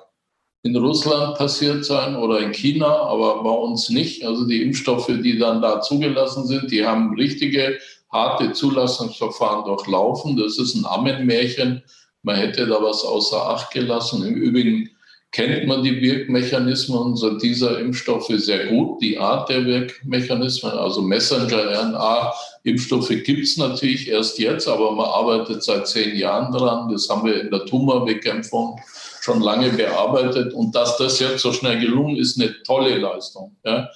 in 0.63 0.77
Russland 0.77 1.37
passiert 1.39 1.85
sein 1.85 2.17
oder 2.17 2.41
in 2.41 2.53
China, 2.53 2.87
aber 2.87 3.43
bei 3.43 3.51
uns 3.51 3.89
nicht. 3.89 4.25
Also 4.25 4.47
die 4.47 4.63
Impfstoffe, 4.63 5.07
die 5.09 5.39
dann 5.39 5.63
da 5.63 5.81
zugelassen 5.81 6.47
sind, 6.47 6.71
die 6.71 6.85
haben 6.85 7.15
richtige 7.15 7.79
harte 8.13 8.53
Zulassungsverfahren 8.53 9.65
durchlaufen. 9.65 10.37
Das 10.37 10.59
ist 10.59 10.75
ein 10.75 10.85
Ammenmärchen. 10.85 11.83
Man 12.23 12.37
hätte 12.37 12.67
da 12.67 12.83
was 12.83 13.05
außer 13.05 13.49
Acht 13.49 13.73
gelassen. 13.73 14.27
Im 14.27 14.35
Übrigen 14.35 14.91
kennt 15.33 15.67
man 15.67 15.83
die 15.85 16.01
Wirkmechanismen 16.01 17.15
so 17.15 17.39
dieser 17.39 17.79
Impfstoffe 17.79 18.33
sehr 18.35 18.67
gut, 18.67 19.01
die 19.01 19.17
Art 19.17 19.49
der 19.49 19.65
Wirkmechanismen, 19.65 20.73
also 20.73 21.03
Messenger-RNA-Impfstoffe 21.03 23.11
gibt 23.25 23.45
es 23.45 23.57
natürlich 23.57 24.09
erst 24.09 24.41
jetzt, 24.41 24.67
aber 24.67 24.91
man 24.93 25.07
arbeitet 25.07 25.63
seit 25.63 25.87
zehn 25.87 26.17
Jahren 26.17 26.51
dran. 26.53 26.91
Das 26.91 27.09
haben 27.09 27.27
wir 27.27 27.41
in 27.41 27.51
der 27.51 27.65
Tumorbekämpfung 27.65 28.81
schon 29.21 29.41
lange 29.41 29.71
bearbeitet. 29.71 30.53
Und 30.53 30.75
dass 30.75 30.97
das 30.97 31.21
jetzt 31.21 31.39
so 31.41 31.53
schnell 31.53 31.79
gelungen 31.79 32.17
ist, 32.17 32.41
eine 32.41 32.61
tolle 32.65 32.99
Leistung. 32.99 33.55
Ja. 33.65 33.89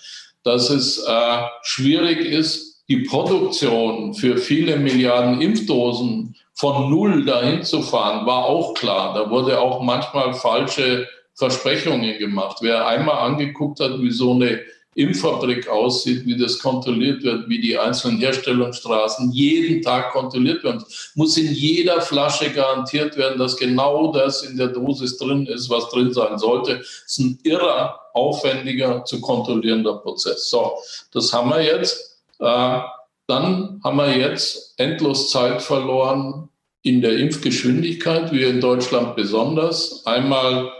Dass 0.45 0.71
es 0.71 0.99
äh, 0.99 1.39
schwierig 1.63 2.21
ist, 2.21 2.85
die 2.89 2.99
Produktion 2.99 4.15
für 4.15 4.37
viele 4.37 4.77
Milliarden 4.77 5.41
Impfdosen 5.41 6.37
von 6.53 6.91
null 6.91 7.25
dahin 7.25 7.65
zu 7.65 7.83
fahren, 7.83 8.25
war 8.27 8.45
auch 8.45 8.75
klar. 8.75 9.15
Da 9.15 9.31
wurde 9.31 9.59
auch 9.59 9.83
manchmal 9.83 10.35
falsche 10.35 11.09
Versprechungen 11.35 12.19
gemacht. 12.19 12.59
Wer 12.61 12.87
einmal 12.87 13.19
angeguckt 13.29 13.81
hat, 13.81 14.01
wie 14.01 14.11
so 14.11 14.33
eine 14.33 14.61
Impffabrik 14.95 15.69
aussieht, 15.69 16.25
wie 16.25 16.37
das 16.37 16.59
kontrolliert 16.59 17.23
wird, 17.25 17.49
wie 17.49 17.61
die 17.61 17.77
einzelnen 17.77 18.19
Herstellungsstraßen 18.19 19.33
jeden 19.33 19.83
Tag 19.83 20.13
kontrolliert 20.13 20.63
werden. 20.63 20.85
Muss 21.15 21.37
in 21.37 21.53
jeder 21.53 22.01
Flasche 22.01 22.51
garantiert 22.51 23.17
werden, 23.17 23.39
dass 23.39 23.57
genau 23.57 24.13
das 24.13 24.43
in 24.43 24.57
der 24.57 24.69
Dosis 24.69 25.19
drin 25.19 25.47
ist, 25.47 25.69
was 25.69 25.89
drin 25.91 26.13
sein 26.13 26.39
sollte. 26.39 26.79
Das 26.79 27.05
ist 27.07 27.19
ein 27.19 27.39
irrer, 27.43 27.99
aufwendiger 28.15 29.05
zu 29.05 29.21
kontrollierender 29.21 29.95
Prozess. 29.95 30.49
So, 30.49 30.75
das 31.13 31.33
haben 31.33 31.51
wir 31.51 31.63
jetzt. 31.63 32.23
Äh, 32.39 32.79
dann 33.27 33.81
haben 33.83 33.97
wir 33.97 34.17
jetzt 34.17 34.75
endlos 34.79 35.31
Zeit 35.31 35.63
verloren 35.63 36.49
in 36.83 37.01
der 37.01 37.17
Impfgeschwindigkeit, 37.17 38.31
wir 38.31 38.49
in 38.49 38.61
Deutschland 38.61 39.17
besonders. 39.17 40.05
Einmal 40.05 40.71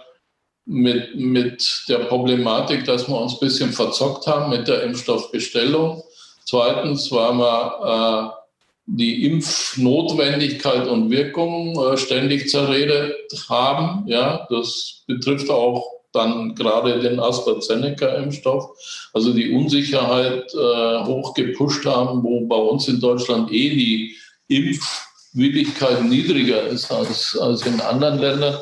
mit, 0.67 1.15
mit 1.17 1.85
der 1.89 1.99
Problematik, 1.99 2.85
dass 2.85 3.09
wir 3.09 3.21
uns 3.21 3.35
ein 3.35 3.41
bisschen 3.41 3.73
verzockt 3.73 4.27
haben 4.27 4.51
mit 4.51 4.67
der 4.69 4.83
Impfstoffbestellung. 4.83 6.03
Zweitens, 6.45 7.11
weil 7.13 7.35
wir 7.35 8.33
äh, 8.33 8.45
die 8.87 9.27
Impfnotwendigkeit 9.27 10.87
und 10.89 11.11
Wirkung 11.11 11.79
äh, 11.79 11.97
ständig 11.97 12.51
zerredet 12.51 13.15
haben. 13.49 14.07
Ja, 14.07 14.47
das 14.51 15.03
betrifft 15.07 15.51
auch 15.51 15.85
dann 16.13 16.55
gerade 16.55 17.01
den 17.01 17.19
AstraZeneca-Impfstoff. 17.19 18.71
Also 19.13 19.33
die 19.33 19.51
Unsicherheit 19.51 20.45
äh, 20.55 21.05
hoch 21.05 21.35
gepusht 21.35 21.85
haben, 21.87 22.23
wo 22.23 22.47
bei 22.47 22.57
uns 22.57 22.87
in 22.89 23.01
Deutschland 23.01 23.51
eh 23.53 23.71
die 23.71 24.17
Impfwilligkeit 24.49 26.05
niedriger 26.05 26.63
ist 26.69 26.93
als, 26.93 27.37
als 27.37 27.67
in 27.67 27.81
anderen 27.81 28.19
Ländern 28.19 28.59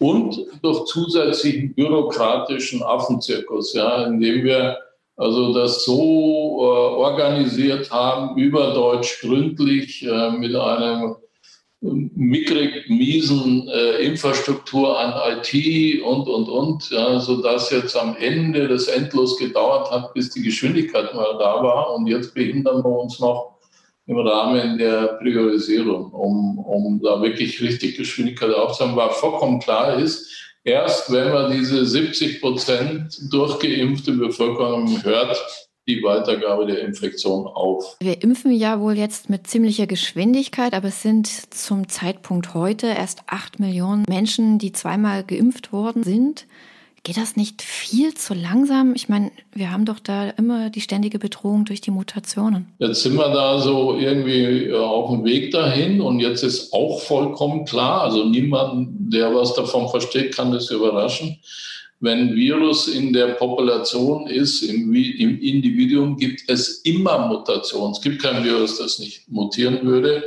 und 0.00 0.46
durch 0.62 0.86
zusätzlichen 0.86 1.74
bürokratischen 1.74 2.82
Affenzirkus, 2.82 3.74
ja, 3.74 4.06
indem 4.06 4.44
wir 4.44 4.78
also 5.16 5.52
das 5.52 5.84
so 5.84 5.92
äh, 5.94 6.96
organisiert 6.96 7.90
haben, 7.90 8.38
überdeutsch 8.38 9.20
gründlich, 9.20 10.02
äh, 10.02 10.30
mit 10.30 10.56
einem 10.56 11.16
mickrig 11.82 12.88
miesen 12.88 13.68
äh, 13.68 14.02
Infrastruktur 14.02 14.98
an 14.98 15.38
IT 15.38 16.02
und, 16.02 16.26
und, 16.26 16.48
und, 16.48 16.90
ja, 16.90 17.20
sodass 17.20 17.70
jetzt 17.70 17.96
am 17.96 18.16
Ende 18.16 18.68
das 18.68 18.86
endlos 18.86 19.36
gedauert 19.38 19.90
hat, 19.90 20.14
bis 20.14 20.30
die 20.30 20.42
Geschwindigkeit 20.42 21.14
mal 21.14 21.36
da 21.38 21.62
war. 21.62 21.94
Und 21.94 22.06
jetzt 22.06 22.32
behindern 22.34 22.82
wir 22.82 23.00
uns 23.00 23.18
noch 23.20 23.59
im 24.06 24.18
Rahmen 24.18 24.78
der 24.78 25.18
Priorisierung, 25.20 26.12
um, 26.12 26.58
um 26.58 27.00
da 27.02 27.22
wirklich 27.22 27.60
richtig 27.60 27.96
Geschwindigkeit 27.96 28.52
aufzuhaben, 28.52 28.96
weil 28.96 29.10
vollkommen 29.10 29.60
klar 29.60 29.98
ist, 29.98 30.54
erst 30.64 31.12
wenn 31.12 31.32
man 31.32 31.52
diese 31.52 31.86
70 31.86 32.40
Prozent 32.40 33.18
durchgeimpfte 33.30 34.12
Bevölkerung 34.12 35.02
hört, 35.04 35.40
die 35.88 36.02
Weitergabe 36.02 36.66
der 36.66 36.80
Infektion 36.80 37.46
auf. 37.46 37.96
Wir 38.00 38.22
impfen 38.22 38.52
ja 38.52 38.80
wohl 38.80 38.96
jetzt 38.96 39.30
mit 39.30 39.46
ziemlicher 39.46 39.86
Geschwindigkeit, 39.86 40.74
aber 40.74 40.88
es 40.88 41.02
sind 41.02 41.26
zum 41.52 41.88
Zeitpunkt 41.88 42.54
heute 42.54 42.86
erst 42.86 43.20
acht 43.26 43.58
Millionen 43.58 44.04
Menschen, 44.08 44.58
die 44.58 44.72
zweimal 44.72 45.24
geimpft 45.24 45.72
worden 45.72 46.02
sind. 46.04 46.46
Geht 47.02 47.16
das 47.16 47.34
nicht 47.34 47.62
viel 47.62 48.12
zu 48.12 48.34
langsam? 48.34 48.94
Ich 48.94 49.08
meine, 49.08 49.30
wir 49.54 49.72
haben 49.72 49.86
doch 49.86 49.98
da 49.98 50.30
immer 50.30 50.68
die 50.68 50.82
ständige 50.82 51.18
Bedrohung 51.18 51.64
durch 51.64 51.80
die 51.80 51.90
Mutationen. 51.90 52.66
Jetzt 52.78 53.02
sind 53.02 53.16
wir 53.16 53.28
da 53.30 53.58
so 53.58 53.96
irgendwie 53.98 54.66
äh, 54.66 54.74
auf 54.74 55.10
dem 55.10 55.24
Weg 55.24 55.50
dahin 55.50 56.02
und 56.02 56.20
jetzt 56.20 56.42
ist 56.42 56.74
auch 56.74 57.00
vollkommen 57.00 57.64
klar, 57.64 58.02
also 58.02 58.24
niemand, 58.24 58.90
der 59.12 59.34
was 59.34 59.54
davon 59.54 59.88
versteht, 59.88 60.34
kann 60.34 60.52
das 60.52 60.70
überraschen. 60.70 61.38
Wenn 62.00 62.34
Virus 62.34 62.88
in 62.88 63.12
der 63.12 63.28
Population 63.28 64.26
ist, 64.26 64.62
im, 64.62 64.92
im 64.94 65.40
Individuum 65.40 66.16
gibt 66.16 66.42
es 66.48 66.82
immer 66.84 67.28
Mutationen. 67.28 67.92
Es 67.92 68.00
gibt 68.00 68.22
kein 68.22 68.44
Virus, 68.44 68.78
das 68.78 68.98
nicht 68.98 69.30
mutieren 69.30 69.82
würde. 69.82 70.22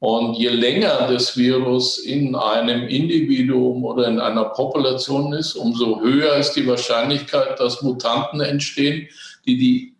Und 0.00 0.34
je 0.34 0.48
länger 0.48 1.08
das 1.10 1.36
Virus 1.36 1.98
in 1.98 2.36
einem 2.36 2.86
Individuum 2.86 3.84
oder 3.84 4.06
in 4.06 4.20
einer 4.20 4.44
Population 4.44 5.32
ist, 5.32 5.56
umso 5.56 6.00
höher 6.00 6.36
ist 6.36 6.52
die 6.52 6.66
Wahrscheinlichkeit, 6.66 7.58
dass 7.58 7.82
Mutanten 7.82 8.40
entstehen, 8.40 9.08
die 9.44 9.58
die 9.58 9.94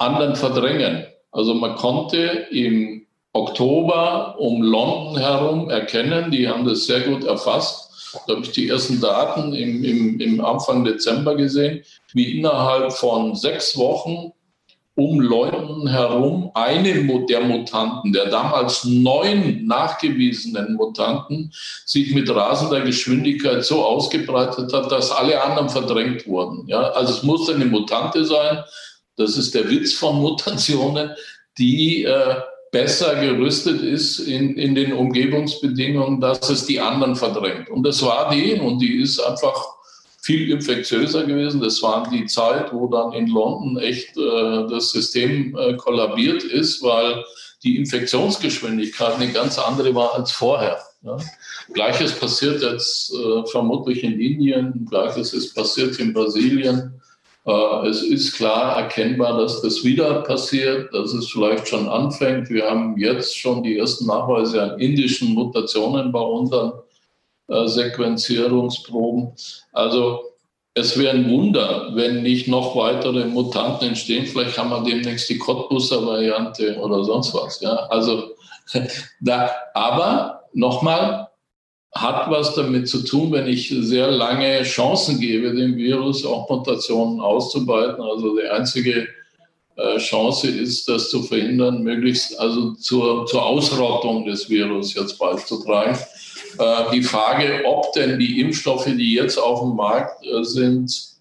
anderen 0.00 0.34
verdrängen. 0.34 1.06
Also 1.30 1.54
man 1.54 1.76
konnte 1.76 2.46
im 2.50 3.06
Oktober 3.32 4.36
um 4.38 4.62
London 4.62 5.18
herum 5.18 5.70
erkennen, 5.70 6.30
die 6.30 6.48
haben 6.48 6.64
das 6.64 6.86
sehr 6.86 7.00
gut 7.00 7.24
erfasst. 7.24 8.20
Da 8.26 8.34
habe 8.34 8.44
ich 8.44 8.52
die 8.52 8.68
ersten 8.68 9.00
Daten 9.00 9.52
im, 9.52 9.84
im, 9.84 10.20
im 10.20 10.44
Anfang 10.44 10.84
Dezember 10.84 11.36
gesehen, 11.36 11.82
wie 12.12 12.38
innerhalb 12.38 12.92
von 12.92 13.34
sechs 13.34 13.76
Wochen 13.76 14.32
um 14.96 15.20
Leuten 15.20 15.88
herum 15.88 16.50
eine 16.54 16.94
der 17.26 17.40
Mutanten, 17.40 18.12
der 18.12 18.26
damals 18.26 18.84
neun 18.84 19.66
nachgewiesenen 19.66 20.74
Mutanten, 20.74 21.52
sich 21.84 22.14
mit 22.14 22.30
rasender 22.30 22.80
Geschwindigkeit 22.82 23.64
so 23.64 23.84
ausgebreitet 23.84 24.72
hat, 24.72 24.92
dass 24.92 25.10
alle 25.10 25.42
anderen 25.42 25.68
verdrängt 25.68 26.26
wurden. 26.28 26.68
Ja, 26.68 26.90
also 26.90 27.12
es 27.12 27.22
muss 27.24 27.50
eine 27.50 27.66
Mutante 27.66 28.24
sein. 28.24 28.62
Das 29.16 29.36
ist 29.36 29.54
der 29.54 29.68
Witz 29.68 29.94
von 29.94 30.20
Mutationen, 30.20 31.10
die 31.58 32.04
äh, 32.04 32.36
besser 32.70 33.16
gerüstet 33.20 33.82
ist 33.82 34.18
in, 34.18 34.56
in 34.56 34.74
den 34.74 34.92
Umgebungsbedingungen, 34.92 36.20
dass 36.20 36.50
es 36.50 36.66
die 36.66 36.80
anderen 36.80 37.16
verdrängt. 37.16 37.68
Und 37.68 37.84
das 37.84 38.02
war 38.02 38.30
die 38.30 38.54
und 38.54 38.80
die 38.80 39.00
ist 39.00 39.20
einfach 39.20 39.74
viel 40.24 40.50
infektiöser 40.50 41.24
gewesen. 41.24 41.60
Das 41.60 41.82
war 41.82 42.08
die 42.10 42.24
Zeit, 42.24 42.72
wo 42.72 42.86
dann 42.88 43.12
in 43.12 43.26
London 43.26 43.76
echt 43.78 44.16
äh, 44.16 44.66
das 44.70 44.90
System 44.90 45.54
äh, 45.56 45.74
kollabiert 45.74 46.42
ist, 46.42 46.82
weil 46.82 47.22
die 47.62 47.76
Infektionsgeschwindigkeit 47.76 49.16
eine 49.16 49.30
ganz 49.32 49.58
andere 49.58 49.94
war 49.94 50.14
als 50.14 50.32
vorher. 50.32 50.78
Ja. 51.02 51.18
Gleiches 51.74 52.12
passiert 52.12 52.62
jetzt 52.62 53.12
äh, 53.12 53.46
vermutlich 53.46 54.02
in 54.02 54.18
Indien, 54.18 54.86
gleiches 54.88 55.34
ist 55.34 55.54
passiert 55.54 55.98
in 56.00 56.14
Brasilien. 56.14 57.02
Äh, 57.46 57.88
es 57.88 58.02
ist 58.02 58.34
klar 58.34 58.78
erkennbar, 58.78 59.38
dass 59.38 59.60
das 59.60 59.84
wieder 59.84 60.22
passiert, 60.22 60.92
dass 60.94 61.12
es 61.12 61.28
vielleicht 61.30 61.68
schon 61.68 61.86
anfängt. 61.86 62.48
Wir 62.48 62.64
haben 62.70 62.96
jetzt 62.96 63.38
schon 63.38 63.62
die 63.62 63.76
ersten 63.76 64.06
Nachweise 64.06 64.62
an 64.62 64.80
indischen 64.80 65.34
Mutationen 65.34 66.10
bei 66.12 66.20
unseren 66.20 66.72
äh, 67.48 67.66
Sequenzierungsproben. 67.66 69.32
Also 69.72 70.20
es 70.74 70.98
wäre 70.98 71.16
ein 71.16 71.30
Wunder, 71.30 71.90
wenn 71.94 72.22
nicht 72.22 72.48
noch 72.48 72.74
weitere 72.74 73.26
Mutanten 73.26 73.88
entstehen. 73.88 74.26
Vielleicht 74.26 74.58
haben 74.58 74.70
wir 74.70 74.82
demnächst 74.82 75.28
die 75.30 75.38
Cottbusser-Variante 75.38 76.78
oder 76.78 77.04
sonst 77.04 77.32
was. 77.32 77.60
Ja? 77.60 77.74
Also 77.90 78.30
da, 79.20 79.50
aber 79.74 80.42
nochmal, 80.52 81.28
hat 81.94 82.28
was 82.28 82.54
damit 82.54 82.88
zu 82.88 83.04
tun, 83.04 83.30
wenn 83.30 83.46
ich 83.46 83.68
sehr 83.68 84.10
lange 84.10 84.62
Chancen 84.64 85.20
gebe, 85.20 85.54
dem 85.54 85.76
Virus 85.76 86.26
auch 86.26 86.50
Mutationen 86.50 87.20
auszubeuten. 87.20 88.02
Also 88.02 88.36
die 88.36 88.48
einzige 88.48 89.06
äh, 89.76 89.98
Chance 89.98 90.48
ist, 90.48 90.88
das 90.88 91.10
zu 91.10 91.22
verhindern, 91.22 91.82
möglichst 91.82 92.38
also 92.38 92.72
zur, 92.72 93.26
zur 93.26 93.46
Ausrottung 93.46 94.26
des 94.26 94.50
Virus 94.50 94.94
jetzt 94.94 95.18
beizutragen. 95.18 95.96
Äh, 96.58 96.92
die 96.92 97.02
Frage, 97.02 97.62
ob 97.64 97.92
denn 97.92 98.18
die 98.18 98.40
Impfstoffe, 98.40 98.86
die 98.86 99.14
jetzt 99.14 99.38
auf 99.38 99.60
dem 99.60 99.76
Markt 99.76 100.24
äh, 100.26 100.42
sind, 100.44 101.14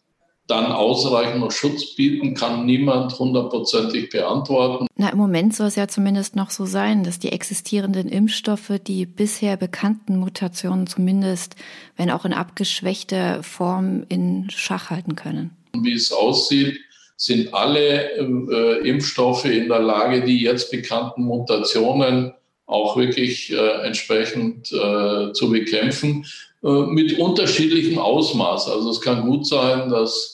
dann 0.48 0.72
ausreichend 0.72 1.40
noch 1.40 1.52
Schutz 1.52 1.96
bieten, 1.96 2.34
kann 2.34 2.66
niemand 2.66 3.18
hundertprozentig 3.18 4.10
beantworten. 4.10 4.88
Na, 4.98 5.10
im 5.10 5.18
Moment 5.18 5.56
soll 5.56 5.68
es 5.68 5.76
ja 5.76 5.88
zumindest 5.88 6.36
noch 6.36 6.50
so 6.50 6.66
sein, 6.66 7.04
dass 7.04 7.18
die 7.18 7.32
existierenden 7.32 8.10
Impfstoffe 8.10 8.74
die 8.86 9.06
bisher 9.06 9.56
bekannten 9.56 10.18
Mutationen 10.18 10.86
zumindest, 10.86 11.56
wenn 11.96 12.12
auch 12.12 12.26
in 12.26 12.34
abgeschwächter 12.34 13.42
Form, 13.42 14.06
in 14.10 14.50
Schach 14.50 14.90
halten 14.90 15.16
können. 15.16 15.52
Wie 15.74 15.94
es 15.94 16.12
aussieht, 16.12 16.78
sind 17.16 17.54
alle 17.54 18.12
äh, 18.18 18.88
Impfstoffe 18.88 19.46
in 19.46 19.70
der 19.70 19.80
Lage, 19.80 20.24
die 20.24 20.42
jetzt 20.42 20.72
bekannten 20.72 21.24
Mutationen 21.24 22.34
auch 22.66 22.98
wirklich 22.98 23.52
äh, 23.52 23.86
entsprechend 23.86 24.72
äh, 24.72 25.34
zu 25.34 25.50
bekämpfen, 25.50 26.26
äh, 26.64 26.68
mit 26.68 27.20
unterschiedlichem 27.20 28.00
Ausmaß. 28.00 28.70
Also 28.70 28.90
es 28.90 29.02
kann 29.02 29.26
gut 29.26 29.46
sein, 29.46 29.90
dass 29.90 30.34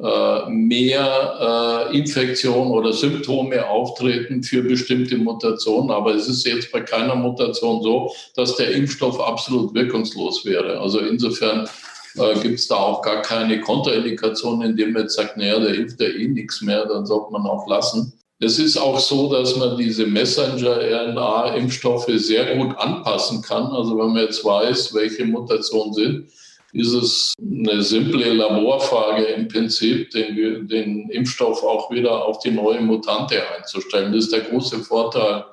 äh, 0.00 0.48
mehr 0.48 1.88
äh, 1.90 1.96
Infektionen 1.98 2.70
oder 2.70 2.92
Symptome 2.92 3.68
auftreten 3.68 4.44
für 4.44 4.62
bestimmte 4.62 5.18
Mutationen, 5.18 5.90
aber 5.90 6.14
es 6.14 6.28
ist 6.28 6.46
jetzt 6.46 6.70
bei 6.70 6.80
keiner 6.82 7.16
Mutation 7.16 7.82
so, 7.82 8.12
dass 8.36 8.54
der 8.54 8.72
Impfstoff 8.72 9.18
absolut 9.18 9.74
wirkungslos 9.74 10.44
wäre. 10.44 10.78
Also 10.78 11.00
insofern 11.00 11.68
äh, 12.16 12.38
gibt 12.40 12.60
es 12.60 12.68
da 12.68 12.76
auch 12.76 13.02
gar 13.02 13.22
keine 13.22 13.60
Kontraindikation, 13.60 14.62
indem 14.62 14.92
man 14.92 15.02
jetzt 15.02 15.16
sagt, 15.16 15.36
naja, 15.36 15.58
der 15.58 15.74
hilft 15.74 16.00
ja 16.00 16.08
eh 16.08 16.28
nichts 16.28 16.60
mehr, 16.62 16.86
dann 16.86 17.04
sollte 17.04 17.32
man 17.32 17.42
auch 17.46 17.66
lassen. 17.66 18.12
Es 18.40 18.60
ist 18.60 18.76
auch 18.76 19.00
so, 19.00 19.32
dass 19.32 19.56
man 19.56 19.76
diese 19.76 20.06
Messenger-RNA-Impfstoffe 20.06 22.12
sehr 22.14 22.54
gut 22.56 22.78
anpassen 22.78 23.42
kann. 23.42 23.66
Also 23.72 23.98
wenn 23.98 24.12
man 24.12 24.22
jetzt 24.22 24.44
weiß, 24.44 24.94
welche 24.94 25.24
Mutationen 25.24 25.92
sind, 25.92 26.30
ist 26.72 26.92
es 26.92 27.34
eine 27.40 27.82
simple 27.82 28.32
Laborfrage 28.34 29.24
im 29.24 29.48
Prinzip, 29.48 30.12
den, 30.12 30.68
den 30.68 31.10
Impfstoff 31.10 31.64
auch 31.64 31.90
wieder 31.90 32.26
auf 32.26 32.38
die 32.38 32.52
neue 32.52 32.80
Mutante 32.80 33.42
einzustellen. 33.56 34.12
Das 34.12 34.26
ist 34.26 34.32
der 34.32 34.42
große 34.42 34.84
Vorteil 34.84 35.44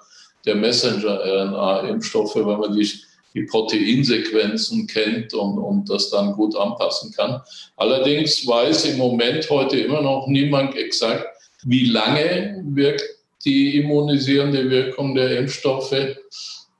der 0.45 0.53
Messenger-RNA-Impfstoffe, 0.55 2.35
wenn 2.35 2.59
man 2.59 2.77
die, 2.77 2.87
die 3.33 3.45
Proteinsequenzen 3.45 4.85
kennt 4.85 5.33
und, 5.33 5.57
und 5.57 5.89
das 5.89 6.11
dann 6.11 6.33
gut 6.33 6.55
anpassen 6.55 7.11
kann. 7.13 7.41
Allerdings 7.77 8.45
weiß 8.45 8.85
im 8.85 8.97
Moment 8.97 9.49
heute 9.49 9.79
immer 9.79 10.03
noch 10.03 10.27
niemand 10.27 10.75
exakt, 10.75 11.34
wie 11.65 11.87
lange 11.87 12.63
wirkt 12.65 13.03
die 13.43 13.77
immunisierende 13.77 14.69
Wirkung 14.69 15.13
der 15.13 15.39
Impfstoffe, 15.39 15.91
äh, 15.91 16.15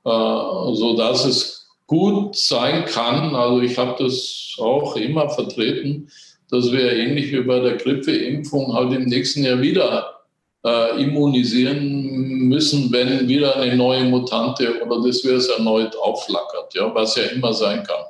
sodass 0.04 1.24
es 1.24 1.68
gut 1.86 2.36
sein 2.36 2.84
kann, 2.86 3.34
also 3.34 3.60
ich 3.60 3.78
habe 3.78 4.02
das 4.02 4.56
auch 4.58 4.96
immer 4.96 5.28
vertreten, 5.28 6.08
dass 6.50 6.72
wir 6.72 6.92
ähnlich 6.92 7.32
wie 7.32 7.42
bei 7.42 7.60
der 7.60 7.76
Grippeimpfung 7.76 8.72
halt 8.72 8.92
im 8.92 9.04
nächsten 9.04 9.44
Jahr 9.44 9.60
wieder 9.60 10.16
äh, 10.64 11.02
immunisieren 11.02 12.48
müssen, 12.48 12.90
wenn 12.92 13.28
wieder 13.28 13.56
eine 13.56 13.76
neue 13.76 14.04
Mutante 14.04 14.82
oder 14.82 15.00
das 15.06 15.24
Virus 15.24 15.48
erneut 15.48 15.94
aufflackert, 15.96 16.74
ja, 16.74 16.92
was 16.94 17.16
ja 17.16 17.24
immer 17.24 17.52
sein 17.52 17.82
kann. 17.84 18.04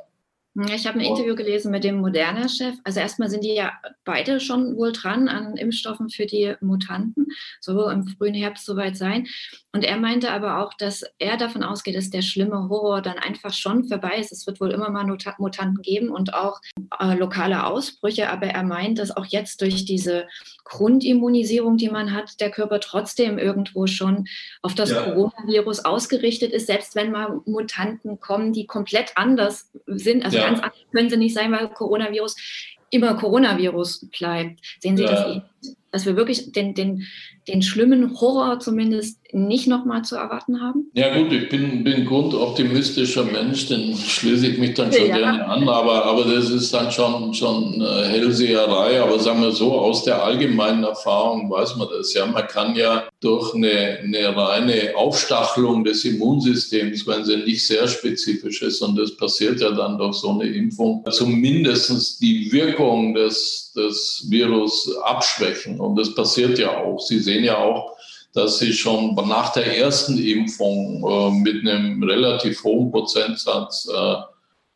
Ich 0.75 0.87
habe 0.87 0.99
ein 0.99 1.05
Interview 1.05 1.35
gelesen 1.35 1.71
mit 1.71 1.85
dem 1.85 2.01
Moderna-Chef. 2.01 2.77
Also 2.83 3.01
erstmal 3.01 3.29
sind 3.29 3.45
die 3.45 3.55
ja 3.55 3.73
beide 4.05 4.41
schon 4.41 4.77
wohl 4.77 4.93
dran 4.93 5.29
an 5.29 5.59
Impfstoffen 5.59 6.09
für 6.09 6.25
die 6.25 6.55
Mutanten. 6.63 7.27
So 7.61 7.91
im 7.91 8.07
frühen 8.07 8.35
Herbst 8.35 8.65
soweit 8.65 8.97
sein. 8.97 9.27
Und 9.77 9.85
er 9.85 9.99
meinte 9.99 10.31
aber 10.31 10.65
auch, 10.65 10.73
dass 10.73 11.05
er 11.19 11.37
davon 11.37 11.63
ausgeht, 11.63 11.97
dass 11.97 12.09
der 12.09 12.23
schlimme 12.23 12.71
Horror 12.71 13.03
dann 13.03 13.19
einfach 13.19 13.53
schon 13.53 13.85
vorbei 13.85 14.17
ist. 14.19 14.33
Es 14.33 14.47
wird 14.47 14.59
wohl 14.59 14.71
immer 14.71 14.89
mal 14.89 15.05
Mutanten 15.05 15.83
geben 15.83 16.09
und 16.09 16.33
auch 16.33 16.63
äh, 16.99 17.13
lokale 17.13 17.67
Ausbrüche. 17.67 18.31
Aber 18.31 18.47
er 18.47 18.63
meint, 18.63 18.99
dass 18.99 19.15
auch 19.15 19.27
jetzt 19.27 19.61
durch 19.61 19.85
diese 19.85 20.29
Grundimmunisierung, 20.65 21.77
die 21.77 21.91
man 21.91 22.15
hat, 22.15 22.41
der 22.41 22.51
Körper 22.51 22.81
trotzdem 22.81 23.37
irgendwo 23.37 23.87
schon 23.87 24.29
auf 24.63 24.75
das 24.75 24.93
ja. 24.93 25.03
Coronavirus 25.03 25.85
ausgerichtet 25.85 26.53
ist, 26.53 26.69
selbst 26.69 26.95
wenn 26.95 27.13
mal 27.13 27.43
Mutanten 27.45 28.19
kommen, 28.19 28.55
die 28.55 28.65
komplett 28.67 29.13
anders 29.15 29.71
sind. 29.85 30.25
Also 30.25 30.39
ja. 30.39 30.45
ganz 30.47 30.61
anders 30.61 30.81
können 30.91 31.11
sie 31.11 31.19
nicht 31.19 31.35
sein, 31.35 31.53
weil 31.53 31.69
Coronavirus 31.69 32.35
immer 32.89 33.13
Coronavirus 33.13 34.09
bleibt. 34.11 34.59
Sehen 34.81 34.97
Sie 34.97 35.03
ja. 35.03 35.43
das, 35.61 35.77
dass 35.91 36.07
wir 36.07 36.17
wirklich 36.17 36.53
den, 36.53 36.73
den, 36.73 37.07
den 37.49 37.63
schlimmen 37.63 38.21
Horror 38.21 38.59
zumindest 38.61 39.19
nicht 39.33 39.67
nochmal 39.67 40.03
zu 40.03 40.17
erwarten 40.17 40.61
haben? 40.61 40.91
Ja 40.95 41.17
gut, 41.17 41.33
ich 41.33 41.49
bin, 41.49 41.85
bin 41.85 42.07
grundoptimistischer 42.07 43.25
Mensch, 43.25 43.67
den 43.67 43.97
schließe 43.97 44.49
ich 44.49 44.59
mich 44.59 44.75
dann 44.75 44.93
schon 44.93 45.07
ja. 45.09 45.17
gerne 45.19 45.47
an, 45.47 45.69
aber, 45.69 46.05
aber 46.05 46.25
das 46.25 46.51
ist 46.51 46.73
dann 46.73 46.91
schon, 46.91 47.35
schon 47.35 47.81
Hellseherei. 47.81 49.01
Aber 49.01 49.19
sagen 49.19 49.43
wir 49.43 49.53
so, 49.53 49.73
aus 49.73 50.05
der 50.05 50.23
allgemeinen 50.23 50.85
Erfahrung 50.85 51.51
weiß 51.51 51.77
man 51.77 51.89
das. 51.97 52.15
Ja, 52.15 52.27
man 52.27 52.47
kann 52.47 52.75
ja 52.77 53.05
durch 53.21 53.55
eine, 53.55 53.99
eine 54.03 54.37
reine 54.37 54.97
Aufstachelung 54.97 55.85
des 55.85 56.05
Immunsystems, 56.05 57.07
wenn 57.07 57.25
sie 57.25 57.37
nicht 57.39 57.67
sehr 57.67 57.89
spezifisch 57.89 58.63
ist, 58.63 58.81
und 58.83 58.97
das 58.97 59.17
passiert 59.17 59.61
ja 59.61 59.71
dann 59.71 59.99
durch 59.99 60.17
so 60.17 60.31
eine 60.31 60.49
Impfung, 60.49 61.05
zumindest 61.11 62.21
die 62.21 62.51
Wirkung 62.53 63.15
des, 63.15 63.73
des 63.77 64.27
Virus 64.29 64.97
abschwächen. 65.05 65.81
Und 65.81 65.97
das 65.97 66.15
passiert 66.15 66.59
ja 66.59 66.77
auch. 66.77 67.01
Sie 67.01 67.19
sehen 67.19 67.36
ja 67.45 67.59
auch, 67.59 67.97
dass 68.35 68.59
sie 68.59 68.73
schon 68.73 69.15
nach 69.15 69.53
der 69.55 69.79
ersten 69.79 70.19
Impfung 70.19 71.05
äh, 71.09 71.31
mit 71.41 71.67
einem 71.67 72.03
relativ 72.03 72.63
hohen 72.65 72.91
Prozentsatz 72.91 73.89
äh, 73.89 74.17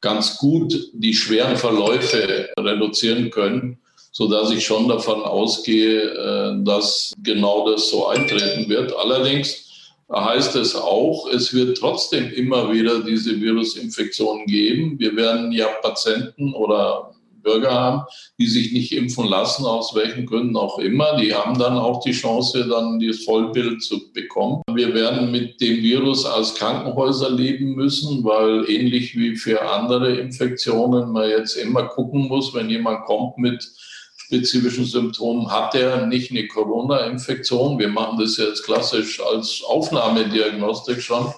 ganz 0.01 0.39
gut 0.39 0.75
die 0.95 1.15
schweren 1.15 1.57
Verläufe 1.57 2.49
reduzieren 2.59 3.31
können, 3.31 3.79
so 4.13 4.29
dass 4.29 4.51
ich 4.51 4.65
schon 4.65 4.89
davon 4.89 5.23
ausgehe, 5.23 6.03
äh, 6.03 6.65
dass 6.65 7.13
genau 7.23 7.71
das 7.71 7.91
so 7.91 8.07
eintreten 8.07 8.69
wird. 8.69 8.97
Allerdings 8.97 9.67
heißt 10.13 10.57
es 10.57 10.75
auch, 10.75 11.29
es 11.29 11.55
wird 11.55 11.79
trotzdem 11.79 12.33
immer 12.33 12.73
wieder 12.73 13.03
diese 13.03 13.41
Virusinfektionen 13.41 14.47
geben. 14.47 14.99
Wir 14.99 15.15
werden 15.15 15.53
ja 15.53 15.67
Patienten 15.83 16.55
oder 16.55 17.15
Bürger 17.43 17.71
haben, 17.71 18.03
die 18.39 18.47
sich 18.47 18.73
nicht 18.73 18.93
impfen 18.93 19.27
lassen, 19.27 19.65
aus 19.65 19.95
welchen 19.95 20.27
Gründen 20.27 20.57
auch 20.57 20.79
immer. 20.79 21.17
Die 21.17 21.35
haben 21.35 21.59
dann 21.59 21.79
auch 21.79 22.03
die 22.03 22.13
Chance, 22.13 22.67
dann 22.69 23.01
das 23.01 23.25
Vollbild 23.25 23.83
zu 23.83 24.13
bekommen. 24.13 24.63
Wir 24.73 24.95
werden 24.95 25.31
mit 25.31 25.61
dem 25.61 25.83
Virus 25.83 26.25
als 26.25 26.55
Krankenhäuser 26.55 27.31
leben 27.31 27.75
müssen, 27.75 28.25
weil 28.25 28.69
ähnlich 28.69 29.17
wie 29.17 29.37
für 29.37 29.63
andere 29.63 30.17
Infektionen 30.17 31.13
man 31.13 31.29
jetzt 31.29 31.57
immer 31.57 31.85
gucken 31.85 32.29
muss, 32.29 32.55
wenn 32.55 32.71
jemand 32.71 33.05
kommt 33.05 33.39
mit 33.39 33.67
spezifischen 34.31 34.85
Symptomen, 34.85 35.51
hat 35.51 35.75
er 35.75 36.07
nicht 36.07 36.31
eine 36.31 36.47
Corona-Infektion. 36.47 37.81
Wir 37.81 37.89
machen 37.89 38.21
das 38.21 38.37
jetzt 38.37 38.65
klassisch 38.65 39.21
als 39.21 39.63
Aufnahmediagnostik 39.67 41.03
schon 41.03 41.33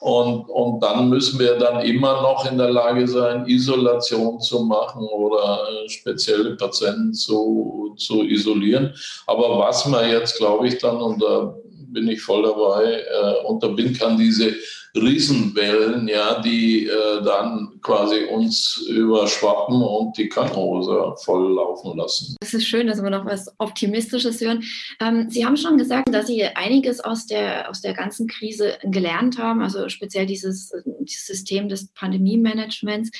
und, 0.00 0.48
und 0.48 0.80
dann 0.82 1.08
müssen 1.08 1.38
wir 1.38 1.56
dann 1.58 1.84
immer 1.84 2.20
noch 2.22 2.50
in 2.50 2.58
der 2.58 2.70
Lage 2.70 3.08
sein, 3.08 3.46
Isolation 3.46 4.40
zu 4.40 4.60
machen 4.64 5.06
oder 5.06 5.60
äh, 5.68 5.88
spezielle 5.88 6.56
Patienten 6.56 7.14
zu, 7.14 7.94
zu 7.96 8.22
isolieren. 8.22 8.94
Aber 9.26 9.58
was 9.58 9.86
man 9.86 10.10
jetzt, 10.10 10.36
glaube 10.38 10.68
ich, 10.68 10.78
dann, 10.78 11.18
da 11.18 11.54
bin 11.96 12.08
ich 12.08 12.20
voll 12.20 12.42
dabei, 12.42 13.00
äh, 13.00 13.46
unterbinden 13.46 13.96
kann, 13.96 14.18
diese 14.18 14.54
Riesenwellen, 14.94 16.08
ja, 16.08 16.40
die 16.40 16.86
äh, 16.86 17.22
dann 17.24 17.80
quasi 17.82 18.24
uns 18.24 18.86
überschwappen 18.88 19.82
und 19.82 20.16
die 20.18 20.28
Krankenhäuser 20.28 21.16
voll 21.16 21.54
laufen 21.54 21.96
lassen. 21.96 22.36
Es 22.40 22.52
ist 22.52 22.66
schön, 22.66 22.86
dass 22.86 23.02
wir 23.02 23.10
noch 23.10 23.24
was 23.24 23.46
Optimistisches 23.58 24.40
hören. 24.40 24.62
Ähm, 25.00 25.28
Sie 25.30 25.44
haben 25.44 25.56
schon 25.56 25.78
gesagt, 25.78 26.12
dass 26.12 26.26
Sie 26.26 26.44
einiges 26.44 27.00
aus 27.00 27.26
der, 27.26 27.70
aus 27.70 27.80
der 27.80 27.94
ganzen 27.94 28.26
Krise 28.26 28.74
gelernt 28.82 29.38
haben, 29.38 29.62
also 29.62 29.88
speziell 29.88 30.26
dieses, 30.26 30.72
dieses 31.00 31.26
System 31.26 31.68
des 31.68 31.88
Pandemie-Managements. 31.94 33.10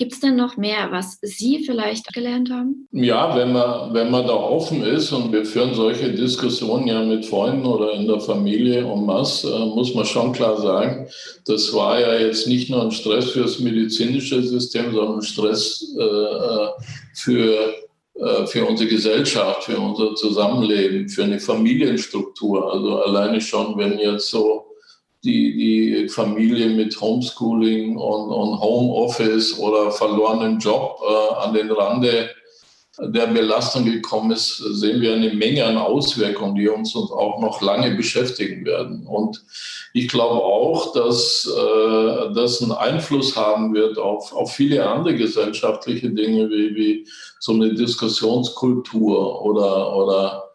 Gibt 0.00 0.14
es 0.14 0.20
denn 0.20 0.36
noch 0.36 0.56
mehr, 0.56 0.90
was 0.90 1.18
Sie 1.20 1.62
vielleicht 1.62 2.10
gelernt 2.14 2.50
haben? 2.50 2.88
Ja, 2.90 3.36
wenn 3.36 3.52
man, 3.52 3.92
wenn 3.92 4.10
man 4.10 4.26
da 4.26 4.32
offen 4.32 4.82
ist 4.82 5.12
und 5.12 5.30
wir 5.30 5.44
führen 5.44 5.74
solche 5.74 6.10
Diskussionen 6.10 6.86
ja 6.86 7.04
mit 7.04 7.26
Freunden 7.26 7.66
oder 7.66 7.92
in 7.92 8.06
der 8.06 8.18
Familie 8.18 8.86
und 8.86 9.06
was, 9.06 9.44
äh, 9.44 9.48
muss 9.48 9.94
man 9.94 10.06
schon 10.06 10.32
klar 10.32 10.58
sagen, 10.58 11.06
das 11.44 11.74
war 11.74 12.00
ja 12.00 12.14
jetzt 12.14 12.46
nicht 12.46 12.70
nur 12.70 12.82
ein 12.82 12.92
Stress 12.92 13.32
für 13.32 13.40
das 13.42 13.58
medizinische 13.58 14.42
System, 14.42 14.90
sondern 14.94 15.20
Stress 15.20 15.94
äh, 15.98 16.02
äh 16.02 16.68
für 17.12 17.74
äh, 18.14 18.46
für 18.46 18.64
unsere 18.64 18.88
Gesellschaft, 18.88 19.64
für 19.64 19.78
unser 19.78 20.14
Zusammenleben, 20.14 21.10
für 21.10 21.24
eine 21.24 21.40
Familienstruktur. 21.40 22.72
Also 22.72 23.02
alleine 23.02 23.38
schon, 23.42 23.76
wenn 23.76 23.98
jetzt 23.98 24.30
so 24.30 24.69
die, 25.24 25.56
die 25.56 26.08
Familie 26.08 26.70
mit 26.70 26.98
Homeschooling 27.00 27.96
und, 27.96 28.30
und 28.30 28.60
Homeoffice 28.60 29.58
oder 29.58 29.90
verlorenen 29.90 30.58
Job 30.58 30.98
äh, 31.02 31.34
an 31.44 31.54
den 31.54 31.70
Rande 31.70 32.30
der 33.02 33.28
Belastung 33.28 33.84
gekommen 33.84 34.32
ist, 34.32 34.58
sehen 34.58 35.00
wir 35.00 35.14
eine 35.14 35.32
Menge 35.32 35.64
an 35.64 35.78
Auswirkungen, 35.78 36.54
die 36.54 36.68
uns, 36.68 36.94
uns 36.94 37.10
auch 37.10 37.40
noch 37.40 37.62
lange 37.62 37.94
beschäftigen 37.94 38.64
werden. 38.66 39.06
Und 39.06 39.42
ich 39.94 40.08
glaube 40.08 40.42
auch, 40.42 40.92
dass 40.92 41.46
äh, 41.46 42.34
das 42.34 42.62
einen 42.62 42.72
Einfluss 42.72 43.36
haben 43.36 43.74
wird 43.74 43.98
auf, 43.98 44.32
auf 44.32 44.52
viele 44.52 44.86
andere 44.86 45.14
gesellschaftliche 45.14 46.10
Dinge, 46.10 46.50
wie, 46.50 46.74
wie 46.74 47.08
so 47.38 47.52
eine 47.52 47.74
Diskussionskultur 47.74 49.42
oder, 49.42 49.96
oder 49.96 50.49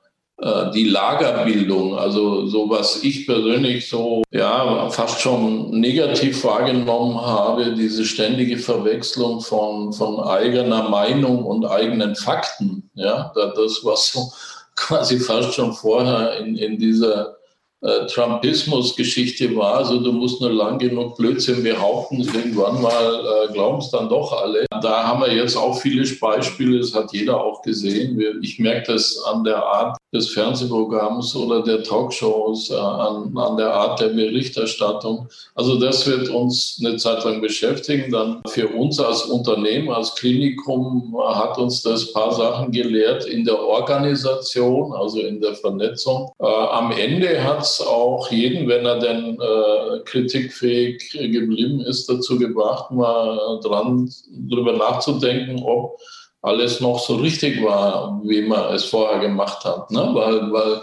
die 0.75 0.83
Lagerbildung, 0.83 1.97
also 1.97 2.45
so 2.45 2.69
was 2.69 3.03
ich 3.03 3.25
persönlich 3.25 3.89
so 3.89 4.21
ja 4.29 4.89
fast 4.91 5.19
schon 5.19 5.71
negativ 5.71 6.43
wahrgenommen 6.43 7.19
habe, 7.19 7.73
diese 7.73 8.05
ständige 8.05 8.59
Verwechslung 8.59 9.41
von, 9.41 9.91
von 9.91 10.19
eigener 10.19 10.87
Meinung 10.89 11.45
und 11.45 11.65
eigenen 11.65 12.15
Fakten, 12.15 12.91
ja, 12.93 13.33
das 13.33 13.83
was 13.83 14.11
so 14.11 14.31
quasi 14.75 15.19
fast 15.19 15.55
schon 15.55 15.73
vorher 15.73 16.37
in, 16.37 16.55
in 16.55 16.77
dieser 16.77 17.37
äh, 17.81 18.07
Trumpismus-Geschichte 18.07 19.55
war. 19.55 19.75
Also 19.75 19.99
du 19.99 20.11
musst 20.11 20.41
nur 20.41 20.51
lang 20.51 20.79
genug 20.79 21.17
Blödsinn 21.17 21.61
behaupten, 21.61 22.21
irgendwann 22.21 22.81
mal 22.81 23.47
äh, 23.49 23.53
glauben 23.53 23.79
es 23.79 23.91
dann 23.91 24.09
doch 24.09 24.31
alle. 24.41 24.65
Da 24.81 25.07
haben 25.07 25.21
wir 25.21 25.33
jetzt 25.33 25.55
auch 25.55 25.79
viele 25.79 26.03
Beispiele, 26.15 26.79
das 26.79 26.93
hat 26.95 27.13
jeder 27.13 27.39
auch 27.39 27.61
gesehen. 27.61 28.19
Ich 28.41 28.59
merke 28.59 28.93
das 28.93 29.21
an 29.25 29.43
der 29.43 29.63
Art 29.63 29.97
des 30.15 30.29
Fernsehprogramms 30.29 31.35
oder 31.35 31.61
der 31.61 31.83
Talkshows, 31.83 32.69
äh, 32.71 32.75
an, 32.75 33.37
an 33.37 33.57
der 33.57 33.73
Art 33.73 33.99
der 33.99 34.09
Berichterstattung. 34.09 35.27
Also 35.53 35.77
das 35.79 36.07
wird 36.07 36.29
uns 36.29 36.81
eine 36.83 36.97
Zeit 36.97 37.23
lang 37.23 37.41
beschäftigen. 37.41 38.11
Dann 38.11 38.41
für 38.47 38.67
uns 38.69 38.99
als 38.99 39.23
Unternehmen, 39.23 39.89
als 39.89 40.15
Klinikum 40.15 41.15
hat 41.27 41.57
uns 41.57 41.83
das 41.83 42.13
paar 42.13 42.31
Sachen 42.31 42.71
gelehrt 42.71 43.25
in 43.25 43.45
der 43.45 43.59
Organisation, 43.59 44.93
also 44.93 45.19
in 45.19 45.41
der 45.41 45.55
Vernetzung. 45.55 46.31
Äh, 46.39 46.45
am 46.45 46.91
Ende 46.91 47.43
hat 47.43 47.61
es 47.61 47.81
auch 47.81 48.31
jeden, 48.31 48.67
wenn 48.67 48.85
er 48.85 48.99
denn 48.99 49.37
äh, 49.39 49.99
kritikfähig 50.05 51.11
geblieben 51.11 51.81
ist, 51.81 52.09
dazu 52.09 52.37
gebracht, 52.39 52.91
mal 52.91 53.59
dran 53.61 54.09
drüber 54.49 54.73
nachzudenken, 54.73 55.61
ob 55.63 55.99
alles 56.45 56.79
noch 56.79 56.99
so 56.99 57.15
richtig 57.15 57.63
war, 57.63 58.21
wie 58.23 58.41
man 58.41 58.73
es 58.73 58.85
vorher 58.85 59.19
gemacht 59.19 59.65
hat. 59.65 59.89
Ne? 59.91 60.09
Weil, 60.13 60.51
weil 60.51 60.81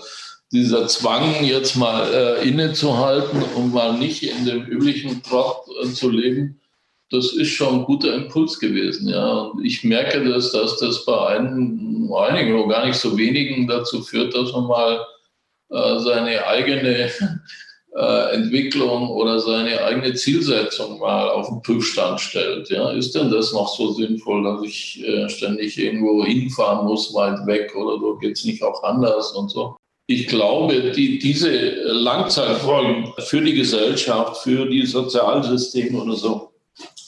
dieser 0.50 0.86
Zwang, 0.88 1.44
jetzt 1.44 1.76
mal 1.76 2.12
äh, 2.12 2.48
innezuhalten 2.48 3.42
und 3.56 3.72
mal 3.72 3.96
nicht 3.96 4.22
in 4.22 4.44
dem 4.44 4.64
üblichen 4.66 5.22
Trott 5.22 5.64
äh, 5.82 5.88
zu 5.88 6.10
leben, 6.10 6.60
das 7.10 7.32
ist 7.34 7.50
schon 7.50 7.80
ein 7.80 7.84
guter 7.84 8.14
Impuls 8.14 8.58
gewesen. 8.58 9.08
Ja. 9.08 9.42
Und 9.42 9.64
ich 9.64 9.84
merke 9.84 10.24
das, 10.28 10.52
dass 10.52 10.78
das 10.78 11.04
bei 11.04 11.36
einigen, 11.36 12.10
einigen 12.12 12.54
oder 12.54 12.74
gar 12.74 12.86
nicht 12.86 12.98
so 12.98 13.16
wenigen 13.16 13.66
dazu 13.66 14.02
führt, 14.02 14.34
dass 14.34 14.52
man 14.52 14.66
mal 14.66 15.06
äh, 15.70 15.98
seine 16.00 16.46
eigene 16.46 17.10
äh, 17.94 18.34
Entwicklung 18.34 19.10
oder 19.10 19.38
seine 19.38 19.82
eigene 19.84 20.14
Zielsetzung 20.14 20.98
mal 20.98 21.28
auf 21.28 21.48
den 21.48 21.60
Prüfstand 21.62 22.20
stellt. 22.20 22.70
Ja, 22.70 22.90
ist 22.90 23.14
denn 23.14 23.30
das 23.30 23.52
noch 23.52 23.68
so 23.76 23.92
sinnvoll, 23.92 24.42
dass 24.44 24.62
ich 24.64 25.04
äh, 25.06 25.28
ständig 25.28 25.78
irgendwo 25.78 26.24
hinfahren 26.24 26.86
muss, 26.86 27.12
weit 27.14 27.46
weg 27.46 27.74
oder 27.76 27.98
so? 27.98 28.16
Geht 28.16 28.38
es 28.38 28.44
nicht 28.44 28.62
auch 28.62 28.82
anders 28.82 29.32
und 29.32 29.50
so? 29.50 29.76
Ich 30.06 30.26
glaube, 30.26 30.92
die, 30.92 31.18
diese 31.18 31.50
Langzeitfolgen 31.84 33.12
für 33.18 33.40
die 33.40 33.54
Gesellschaft, 33.54 34.42
für 34.42 34.66
die 34.66 34.84
Sozialsysteme 34.84 36.02
oder 36.02 36.14
so, 36.14 36.52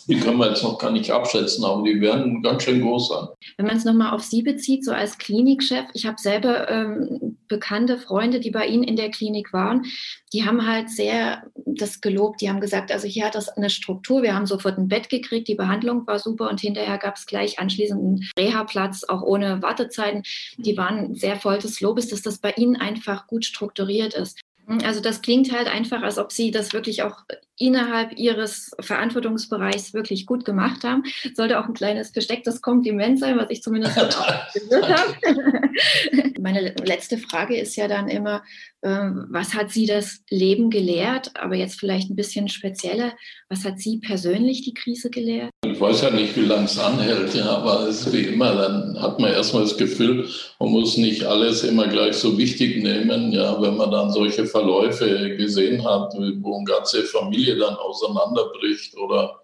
die 0.06 0.16
können 0.16 0.38
wir 0.38 0.50
jetzt 0.50 0.62
noch 0.62 0.78
gar 0.78 0.90
nicht 0.90 1.10
abschätzen, 1.10 1.64
aber 1.64 1.82
die 1.82 2.00
werden 2.00 2.42
ganz 2.42 2.62
schön 2.62 2.82
groß 2.82 3.08
sein. 3.08 3.28
Wenn 3.56 3.66
man 3.66 3.76
es 3.76 3.84
nochmal 3.84 4.14
auf 4.14 4.22
Sie 4.22 4.42
bezieht, 4.42 4.84
so 4.84 4.92
als 4.92 5.16
Klinikchef, 5.18 5.86
ich 5.94 6.06
habe 6.06 6.16
selber 6.20 6.68
ähm, 6.70 7.33
bekannte 7.48 7.98
Freunde, 7.98 8.40
die 8.40 8.50
bei 8.50 8.66
Ihnen 8.66 8.82
in 8.84 8.96
der 8.96 9.10
Klinik 9.10 9.52
waren, 9.52 9.84
die 10.32 10.44
haben 10.44 10.66
halt 10.66 10.90
sehr 10.90 11.44
das 11.54 12.00
gelobt. 12.00 12.40
Die 12.40 12.48
haben 12.48 12.60
gesagt, 12.60 12.92
also 12.92 13.06
hier 13.06 13.26
hat 13.26 13.34
das 13.34 13.48
eine 13.48 13.70
Struktur, 13.70 14.22
wir 14.22 14.34
haben 14.34 14.46
sofort 14.46 14.78
ein 14.78 14.88
Bett 14.88 15.08
gekriegt, 15.08 15.48
die 15.48 15.54
Behandlung 15.54 16.06
war 16.06 16.18
super 16.18 16.48
und 16.50 16.60
hinterher 16.60 16.98
gab 16.98 17.16
es 17.16 17.26
gleich 17.26 17.58
anschließend 17.58 18.00
einen 18.00 18.28
Reha-Platz, 18.38 19.04
auch 19.04 19.22
ohne 19.22 19.62
Wartezeiten. 19.62 20.22
Die 20.56 20.76
waren 20.76 21.14
sehr 21.14 21.36
voll 21.36 21.58
des 21.58 21.80
Lobes, 21.80 22.08
dass 22.08 22.22
das 22.22 22.38
bei 22.38 22.52
Ihnen 22.52 22.76
einfach 22.76 23.26
gut 23.26 23.44
strukturiert 23.44 24.14
ist. 24.14 24.40
Also 24.82 25.00
das 25.00 25.20
klingt 25.20 25.52
halt 25.52 25.68
einfach, 25.68 26.02
als 26.02 26.18
ob 26.18 26.32
Sie 26.32 26.50
das 26.50 26.72
wirklich 26.72 27.02
auch 27.02 27.24
innerhalb 27.58 28.12
ihres 28.18 28.70
Verantwortungsbereichs 28.80 29.94
wirklich 29.94 30.26
gut 30.26 30.44
gemacht 30.44 30.84
haben. 30.84 31.04
Sollte 31.34 31.60
auch 31.60 31.66
ein 31.66 31.74
kleines 31.74 32.10
verstecktes 32.10 32.60
Kompliment 32.60 33.20
sein, 33.20 33.38
was 33.38 33.50
ich 33.50 33.62
zumindest 33.62 33.94
gehört 33.94 34.18
habe. 34.18 35.20
Meine 36.40 36.74
letzte 36.84 37.18
Frage 37.18 37.56
ist 37.56 37.76
ja 37.76 37.88
dann 37.88 38.08
immer, 38.08 38.42
was 38.84 39.54
hat 39.54 39.70
Sie 39.70 39.86
das 39.86 40.20
Leben 40.28 40.68
gelehrt? 40.68 41.30
Aber 41.34 41.54
jetzt 41.54 41.80
vielleicht 41.80 42.10
ein 42.10 42.16
bisschen 42.16 42.48
spezieller. 42.48 43.14
Was 43.48 43.64
hat 43.64 43.78
Sie 43.78 43.98
persönlich 43.98 44.62
die 44.62 44.74
Krise 44.74 45.08
gelehrt? 45.08 45.50
Ich 45.64 45.80
weiß 45.80 46.02
ja 46.02 46.10
nicht, 46.10 46.36
wie 46.36 46.44
lange 46.44 46.66
es 46.66 46.78
anhält, 46.78 47.34
ja, 47.34 47.46
aber 47.46 47.88
es 47.88 48.06
ist 48.06 48.12
wie 48.12 48.24
immer, 48.24 48.54
dann 48.54 49.00
hat 49.00 49.18
man 49.18 49.32
erstmal 49.32 49.62
das 49.62 49.78
Gefühl, 49.78 50.28
man 50.60 50.68
muss 50.70 50.98
nicht 50.98 51.24
alles 51.24 51.64
immer 51.64 51.88
gleich 51.88 52.16
so 52.16 52.36
wichtig 52.36 52.82
nehmen. 52.82 53.32
Ja, 53.32 53.60
wenn 53.62 53.76
man 53.76 53.90
dann 53.90 54.12
solche 54.12 54.44
Verläufe 54.44 55.34
gesehen 55.36 55.82
hat, 55.82 56.12
wo 56.14 56.56
eine 56.56 56.64
ganze 56.64 57.04
Familie 57.04 57.56
dann 57.56 57.76
auseinanderbricht 57.76 58.96
oder 58.98 59.43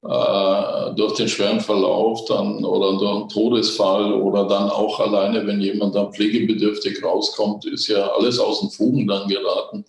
durch 0.00 1.14
den 1.16 1.28
schweren 1.28 1.60
Verlauf 1.60 2.24
dann 2.26 2.64
oder 2.64 2.96
durch 2.98 3.16
einen 3.16 3.28
Todesfall 3.28 4.12
oder 4.12 4.44
dann 4.46 4.70
auch 4.70 5.00
alleine, 5.00 5.44
wenn 5.44 5.60
jemand 5.60 5.96
dann 5.96 6.12
pflegebedürftig 6.12 7.02
rauskommt, 7.02 7.64
ist 7.64 7.88
ja 7.88 8.06
alles 8.12 8.38
aus 8.38 8.60
den 8.60 8.70
Fugen 8.70 9.08
dann 9.08 9.26
geraten. 9.26 9.84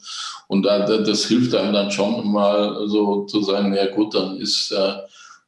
Und 0.47 0.63
da, 0.63 0.79
das 0.79 1.25
hilft 1.25 1.53
einem 1.53 1.73
dann 1.73 1.91
schon 1.91 2.31
mal 2.31 2.87
so 2.87 3.25
zu 3.25 3.43
sagen, 3.43 3.75
ja 3.75 3.85
gut, 3.93 4.15
dann 4.15 4.37
ist 4.37 4.71
äh, 4.71 4.93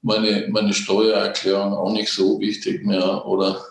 meine, 0.03 0.47
meine 0.49 0.73
Steuererklärung 0.73 1.73
auch 1.73 1.91
nicht 1.91 2.11
so 2.11 2.39
wichtig 2.39 2.85
mehr 2.85 3.25
oder 3.25 3.61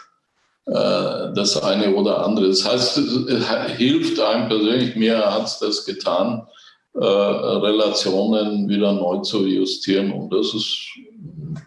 äh, 0.67 1.33
das 1.35 1.61
eine 1.63 1.95
oder 1.95 2.25
andere. 2.25 2.49
Das 2.49 2.65
heißt, 2.69 2.99
es 2.99 3.47
hilft 3.77 4.21
einem 4.21 4.49
persönlich, 4.49 4.97
mir 4.97 5.19
hat 5.19 5.47
es 5.47 5.59
das 5.59 5.85
getan, 5.85 6.47
äh, 6.95 7.05
Relationen 7.05 8.69
wieder 8.69 8.93
neu 8.93 9.19
zu 9.19 9.47
justieren. 9.47 10.13
Und 10.13 10.33
das 10.33 10.55
ist 10.55 10.89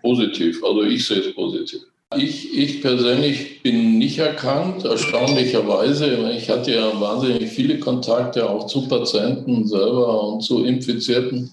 positiv. 0.01 0.63
Also 0.63 0.83
ich 0.83 1.05
sehe 1.05 1.19
es 1.19 1.33
positiv. 1.33 1.81
Ich, 2.15 2.55
ich 2.55 2.81
persönlich 2.81 3.63
bin 3.63 3.97
nicht 3.97 4.19
erkrankt, 4.19 4.85
erstaunlicherweise. 4.85 6.31
Ich 6.37 6.49
hatte 6.49 6.73
ja 6.73 6.99
wahnsinnig 6.99 7.49
viele 7.49 7.79
Kontakte 7.79 8.47
auch 8.47 8.67
zu 8.67 8.87
Patienten 8.87 9.67
selber 9.67 10.27
und 10.27 10.41
zu 10.41 10.63
Infizierten. 10.63 11.51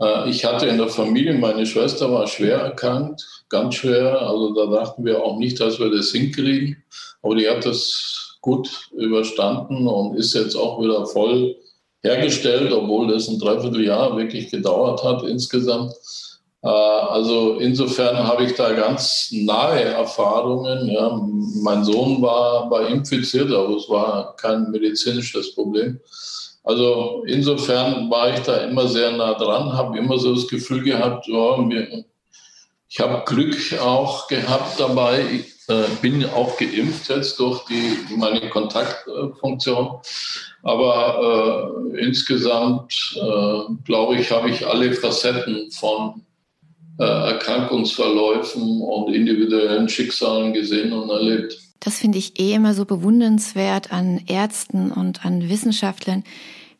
Äh, 0.00 0.30
ich 0.30 0.44
hatte 0.44 0.66
in 0.66 0.78
der 0.78 0.88
Familie, 0.88 1.34
meine 1.34 1.66
Schwester 1.66 2.10
war 2.10 2.26
schwer 2.26 2.58
erkrankt, 2.58 3.24
ganz 3.48 3.76
schwer. 3.76 4.20
Also 4.20 4.54
da 4.54 4.66
dachten 4.66 5.04
wir 5.04 5.22
auch 5.22 5.38
nicht, 5.38 5.60
dass 5.60 5.78
wir 5.78 5.90
das 5.90 6.10
hinkriegen. 6.10 6.82
Aber 7.22 7.36
die 7.36 7.48
hat 7.48 7.64
das 7.64 8.38
gut 8.40 8.68
überstanden 8.92 9.86
und 9.86 10.16
ist 10.16 10.34
jetzt 10.34 10.56
auch 10.56 10.82
wieder 10.82 11.06
voll 11.06 11.56
hergestellt, 12.04 12.72
obwohl 12.72 13.08
das 13.08 13.28
ein 13.28 13.38
Dreivierteljahr 13.38 14.16
wirklich 14.16 14.50
gedauert 14.50 15.02
hat 15.02 15.24
insgesamt. 15.24 15.92
Äh, 16.62 16.68
also 16.68 17.54
insofern 17.58 18.16
habe 18.16 18.44
ich 18.44 18.54
da 18.54 18.72
ganz 18.72 19.30
nahe 19.32 19.82
Erfahrungen. 19.82 20.88
Ja. 20.88 21.20
Mein 21.62 21.82
Sohn 21.84 22.20
war, 22.22 22.70
war 22.70 22.88
infiziert, 22.88 23.50
aber 23.50 23.76
es 23.76 23.88
war 23.88 24.36
kein 24.36 24.70
medizinisches 24.70 25.54
Problem. 25.54 25.98
Also 26.62 27.24
insofern 27.26 28.10
war 28.10 28.32
ich 28.32 28.40
da 28.40 28.56
immer 28.58 28.88
sehr 28.88 29.12
nah 29.12 29.34
dran, 29.34 29.72
habe 29.72 29.98
immer 29.98 30.18
so 30.18 30.34
das 30.34 30.48
Gefühl 30.48 30.82
gehabt, 30.82 31.26
ja, 31.26 31.58
ich 32.88 33.00
habe 33.00 33.22
Glück 33.26 33.56
auch 33.82 34.28
gehabt 34.28 34.78
dabei. 34.78 35.44
Äh, 35.68 35.84
bin 36.02 36.24
auch 36.26 36.58
geimpft 36.58 37.08
jetzt 37.08 37.38
durch 37.38 37.64
die, 37.64 38.16
meine 38.16 38.50
Kontaktfunktion. 38.50 39.96
Aber 40.62 41.82
äh, 41.94 42.00
insgesamt, 42.00 42.92
äh, 43.16 43.74
glaube 43.84 44.16
ich, 44.16 44.30
habe 44.30 44.50
ich 44.50 44.66
alle 44.66 44.92
Facetten 44.92 45.70
von 45.70 46.22
äh, 46.98 47.04
Erkrankungsverläufen 47.04 48.80
und 48.82 49.14
individuellen 49.14 49.88
Schicksalen 49.88 50.52
gesehen 50.52 50.92
und 50.92 51.10
erlebt. 51.10 51.58
Das 51.80 51.98
finde 51.98 52.18
ich 52.18 52.38
eh 52.38 52.54
immer 52.54 52.72
so 52.72 52.84
bewundernswert 52.84 53.92
an 53.92 54.22
Ärzten 54.26 54.90
und 54.90 55.24
an 55.24 55.48
Wissenschaftlern, 55.48 56.24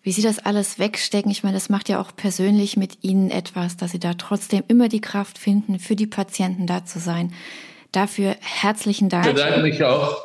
wie 0.03 0.13
sie 0.13 0.23
das 0.23 0.39
alles 0.39 0.79
wegstecken. 0.79 1.31
Ich 1.31 1.43
meine, 1.43 1.57
das 1.57 1.69
macht 1.69 1.89
ja 1.89 2.01
auch 2.01 2.15
persönlich 2.15 2.77
mit 2.77 2.99
ihnen 3.03 3.31
etwas, 3.31 3.77
dass 3.77 3.93
sie 3.93 3.99
da 3.99 4.15
trotzdem 4.15 4.63
immer 4.69 4.89
die 4.89 5.01
Kraft 5.01 5.39
finden, 5.39 5.79
für 5.79 5.97
die 5.97 6.07
Patienten 6.07 6.67
da 6.67 6.85
zu 6.85 6.99
sein. 6.99 7.33
Dafür 7.95 8.35
herzlichen 8.41 9.09
Dank. 9.09 9.27
Ich 9.27 9.35
bedanke 9.35 9.61
mich 9.61 9.83
auch. 9.85 10.25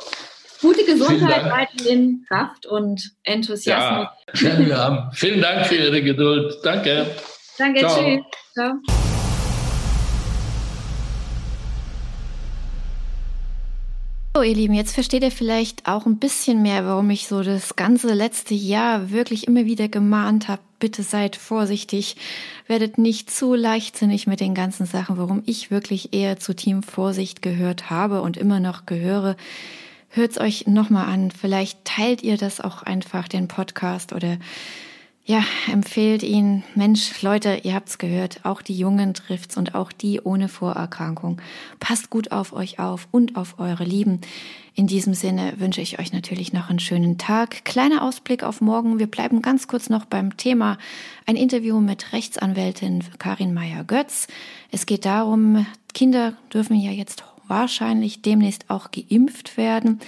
Gute 0.62 0.84
Gesundheit, 0.84 1.46
weiterhin 1.50 2.26
Kraft 2.28 2.66
und 2.66 3.12
Enthusiasmus. 3.24 4.08
Ja, 4.42 4.60
wir 4.60 4.78
haben. 4.78 5.12
Vielen 5.14 5.40
Dank 5.40 5.68
für 5.68 5.76
Ihre 5.76 6.02
Geduld. 6.02 6.58
Danke. 6.64 7.06
Danke, 7.58 7.80
Ciao. 7.82 7.96
tschüss. 7.96 8.22
Ciao. 8.54 9.09
So, 14.36 14.44
ihr 14.44 14.54
Lieben, 14.54 14.76
jetzt 14.76 14.94
versteht 14.94 15.24
ihr 15.24 15.32
vielleicht 15.32 15.88
auch 15.88 16.06
ein 16.06 16.20
bisschen 16.20 16.62
mehr, 16.62 16.86
warum 16.86 17.10
ich 17.10 17.28
so 17.28 17.42
das 17.42 17.76
ganze 17.76 18.14
letzte 18.14 18.54
Jahr 18.54 19.10
wirklich 19.10 19.48
immer 19.48 19.66
wieder 19.66 19.88
gemahnt 19.88 20.48
habe. 20.48 20.62
Bitte 20.78 21.02
seid 21.02 21.36
vorsichtig, 21.36 22.16
werdet 22.68 23.00
nicht 23.00 23.32
zu 23.32 23.56
leichtsinnig 23.56 24.28
mit 24.28 24.40
den 24.40 24.54
ganzen 24.54 24.86
Sachen, 24.86 25.18
warum 25.18 25.42
ich 25.48 25.72
wirklich 25.72 26.14
eher 26.14 26.38
zu 26.38 26.56
Team 26.56 26.84
Vorsicht 26.84 27.42
gehört 27.42 27.90
habe 27.90 28.22
und 28.22 28.38
immer 28.38 28.60
noch 28.60 28.86
gehöre. 28.86 29.36
Hört's 30.10 30.40
euch 30.40 30.68
nochmal 30.68 31.08
an. 31.08 31.32
Vielleicht 31.32 31.84
teilt 31.84 32.22
ihr 32.22 32.38
das 32.38 32.62
auch 32.62 32.84
einfach, 32.84 33.28
den 33.28 33.48
Podcast 33.48 34.14
oder 34.14 34.38
ja, 35.30 35.44
empfehlt 35.72 36.24
ihn, 36.24 36.64
Mensch, 36.74 37.22
Leute, 37.22 37.60
ihr 37.62 37.76
habt's 37.76 38.00
gehört, 38.00 38.40
auch 38.46 38.64
die 38.64 38.76
Jungen 38.76 39.14
trifft's 39.14 39.58
und 39.58 39.76
auch 39.76 39.92
die 39.92 40.22
ohne 40.22 40.48
Vorerkrankung. 40.48 41.40
Passt 41.80 42.10
gut 42.10 42.32
auf 42.32 42.52
euch 42.52 42.80
auf 42.80 43.08
und 43.12 43.36
auf 43.36 43.60
eure 43.60 43.84
Lieben. 43.84 44.22
In 44.74 44.88
diesem 44.88 45.14
Sinne 45.14 45.54
wünsche 45.58 45.82
ich 45.82 46.00
euch 46.00 46.14
natürlich 46.14 46.52
noch 46.52 46.72
einen 46.72 46.80
schönen 46.80 47.20
Tag. 47.20 47.64
Kleiner 47.64 48.02
Ausblick 48.02 48.42
auf 48.42 48.60
morgen. 48.60 48.98
Wir 48.98 49.06
bleiben 49.06 49.44
ganz 49.44 49.68
kurz 49.68 49.88
noch 49.88 50.06
beim 50.06 50.36
Thema. 50.36 50.80
Ein 51.28 51.36
Interview 51.36 51.80
mit 51.80 52.12
Rechtsanwältin 52.12 53.04
Karin 53.20 53.54
Meyer-Götz. 53.54 54.26
Es 54.72 54.88
geht 54.88 55.06
darum, 55.06 55.68
Kinder 55.94 56.34
dürfen 56.52 56.76
ja 56.76 56.90
jetzt 56.90 57.24
wahrscheinlich 57.48 58.24
demnächst 58.24 58.72
auch 58.72 58.90
geimpft 58.90 59.58
werden. 59.58 60.00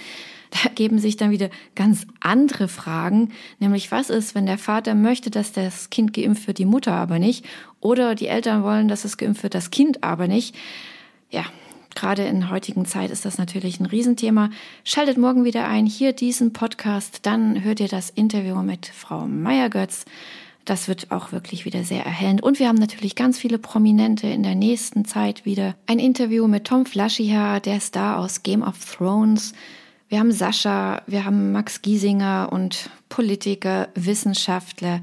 Da 0.52 0.68
geben 0.68 0.98
sich 0.98 1.16
dann 1.16 1.30
wieder 1.30 1.48
ganz 1.74 2.06
andere 2.20 2.68
Fragen, 2.68 3.30
nämlich 3.58 3.90
was 3.90 4.10
ist, 4.10 4.34
wenn 4.34 4.44
der 4.44 4.58
Vater 4.58 4.94
möchte, 4.94 5.30
dass 5.30 5.52
das 5.52 5.88
Kind 5.88 6.12
geimpft 6.12 6.46
wird, 6.46 6.58
die 6.58 6.66
Mutter 6.66 6.92
aber 6.92 7.18
nicht, 7.18 7.46
oder 7.80 8.14
die 8.14 8.26
Eltern 8.26 8.62
wollen, 8.62 8.86
dass 8.86 9.06
es 9.06 9.16
geimpft 9.16 9.42
wird, 9.42 9.54
das 9.54 9.70
Kind 9.70 10.04
aber 10.04 10.28
nicht. 10.28 10.54
Ja, 11.30 11.44
gerade 11.94 12.24
in 12.24 12.50
heutigen 12.50 12.84
Zeit 12.84 13.10
ist 13.10 13.24
das 13.24 13.38
natürlich 13.38 13.80
ein 13.80 13.86
Riesenthema. 13.86 14.50
Schaltet 14.84 15.16
morgen 15.16 15.44
wieder 15.44 15.66
ein, 15.66 15.86
hier 15.86 16.12
diesen 16.12 16.52
Podcast, 16.52 17.20
dann 17.22 17.64
hört 17.64 17.80
ihr 17.80 17.88
das 17.88 18.10
Interview 18.10 18.60
mit 18.62 18.86
Frau 18.86 19.26
Meyer-Götz. 19.26 20.04
Das 20.66 20.86
wird 20.86 21.10
auch 21.10 21.32
wirklich 21.32 21.64
wieder 21.64 21.82
sehr 21.82 22.04
erhellend. 22.04 22.42
Und 22.42 22.58
wir 22.58 22.68
haben 22.68 22.78
natürlich 22.78 23.16
ganz 23.16 23.38
viele 23.38 23.58
Prominente 23.58 24.28
in 24.28 24.42
der 24.42 24.54
nächsten 24.54 25.06
Zeit 25.06 25.46
wieder. 25.46 25.74
Ein 25.86 25.98
Interview 25.98 26.46
mit 26.46 26.66
Tom 26.66 26.84
Flaschier, 26.84 27.58
der 27.60 27.80
Star 27.80 28.18
aus 28.18 28.42
Game 28.42 28.62
of 28.62 28.76
Thrones. 28.84 29.54
Wir 30.12 30.18
haben 30.18 30.32
Sascha, 30.32 31.00
wir 31.06 31.24
haben 31.24 31.52
Max 31.52 31.80
Giesinger 31.80 32.50
und 32.52 32.90
Politiker, 33.08 33.88
Wissenschaftler, 33.94 35.00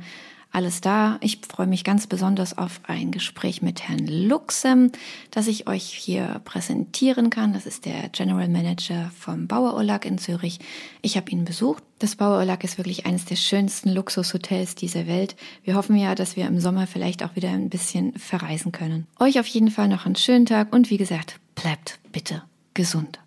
alles 0.51 0.82
da. 0.82 1.18
Ich 1.22 1.39
freue 1.51 1.66
mich 1.66 1.84
ganz 1.84 2.05
besonders 2.05 2.55
auf 2.55 2.80
ein 2.84 3.10
Gespräch 3.10 3.64
mit 3.64 3.82
Herrn 3.88 4.05
Luxem, 4.05 4.91
das 5.32 5.47
ich 5.47 5.68
euch 5.68 5.86
hier 5.86 6.41
präsentieren 6.45 7.32
kann. 7.32 7.53
Das 7.53 7.66
ist 7.66 7.86
der 7.86 8.10
General 8.10 8.47
Manager 8.47 9.10
vom 9.18 9.47
Bauer 9.47 9.74
Urlaub 9.74 10.05
in 10.05 10.20
Zürich. 10.20 10.60
Ich 11.01 11.18
habe 11.18 11.32
ihn 11.32 11.43
besucht. 11.43 11.82
Das 11.97 12.16
Bauer 12.16 12.38
Urlaub 12.38 12.64
ist 12.64 12.78
wirklich 12.78 13.07
eines 13.07 13.26
der 13.26 13.36
schönsten 13.36 13.89
Luxushotels 13.89 14.76
dieser 14.76 15.07
Welt. 15.07 15.36
Wir 15.64 15.74
hoffen 15.74 15.95
ja, 15.95 16.14
dass 16.14 16.36
wir 16.36 16.45
im 16.45 16.60
Sommer 16.60 16.86
vielleicht 16.86 17.24
auch 17.24 17.36
wieder 17.36 17.49
ein 17.49 17.72
bisschen 17.72 18.14
verreisen 18.14 18.72
können. 18.72 19.07
Euch 19.18 19.39
auf 19.39 19.47
jeden 19.47 19.72
Fall 19.72 19.88
noch 19.88 20.05
einen 20.05 20.16
schönen 20.16 20.45
Tag 20.45 20.72
und 20.72 20.91
wie 20.91 20.97
gesagt, 20.97 21.39
bleibt 21.55 21.97
bitte 22.12 22.43
gesund. 22.76 23.18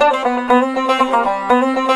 Thank 0.00 1.78
you. 1.78 1.87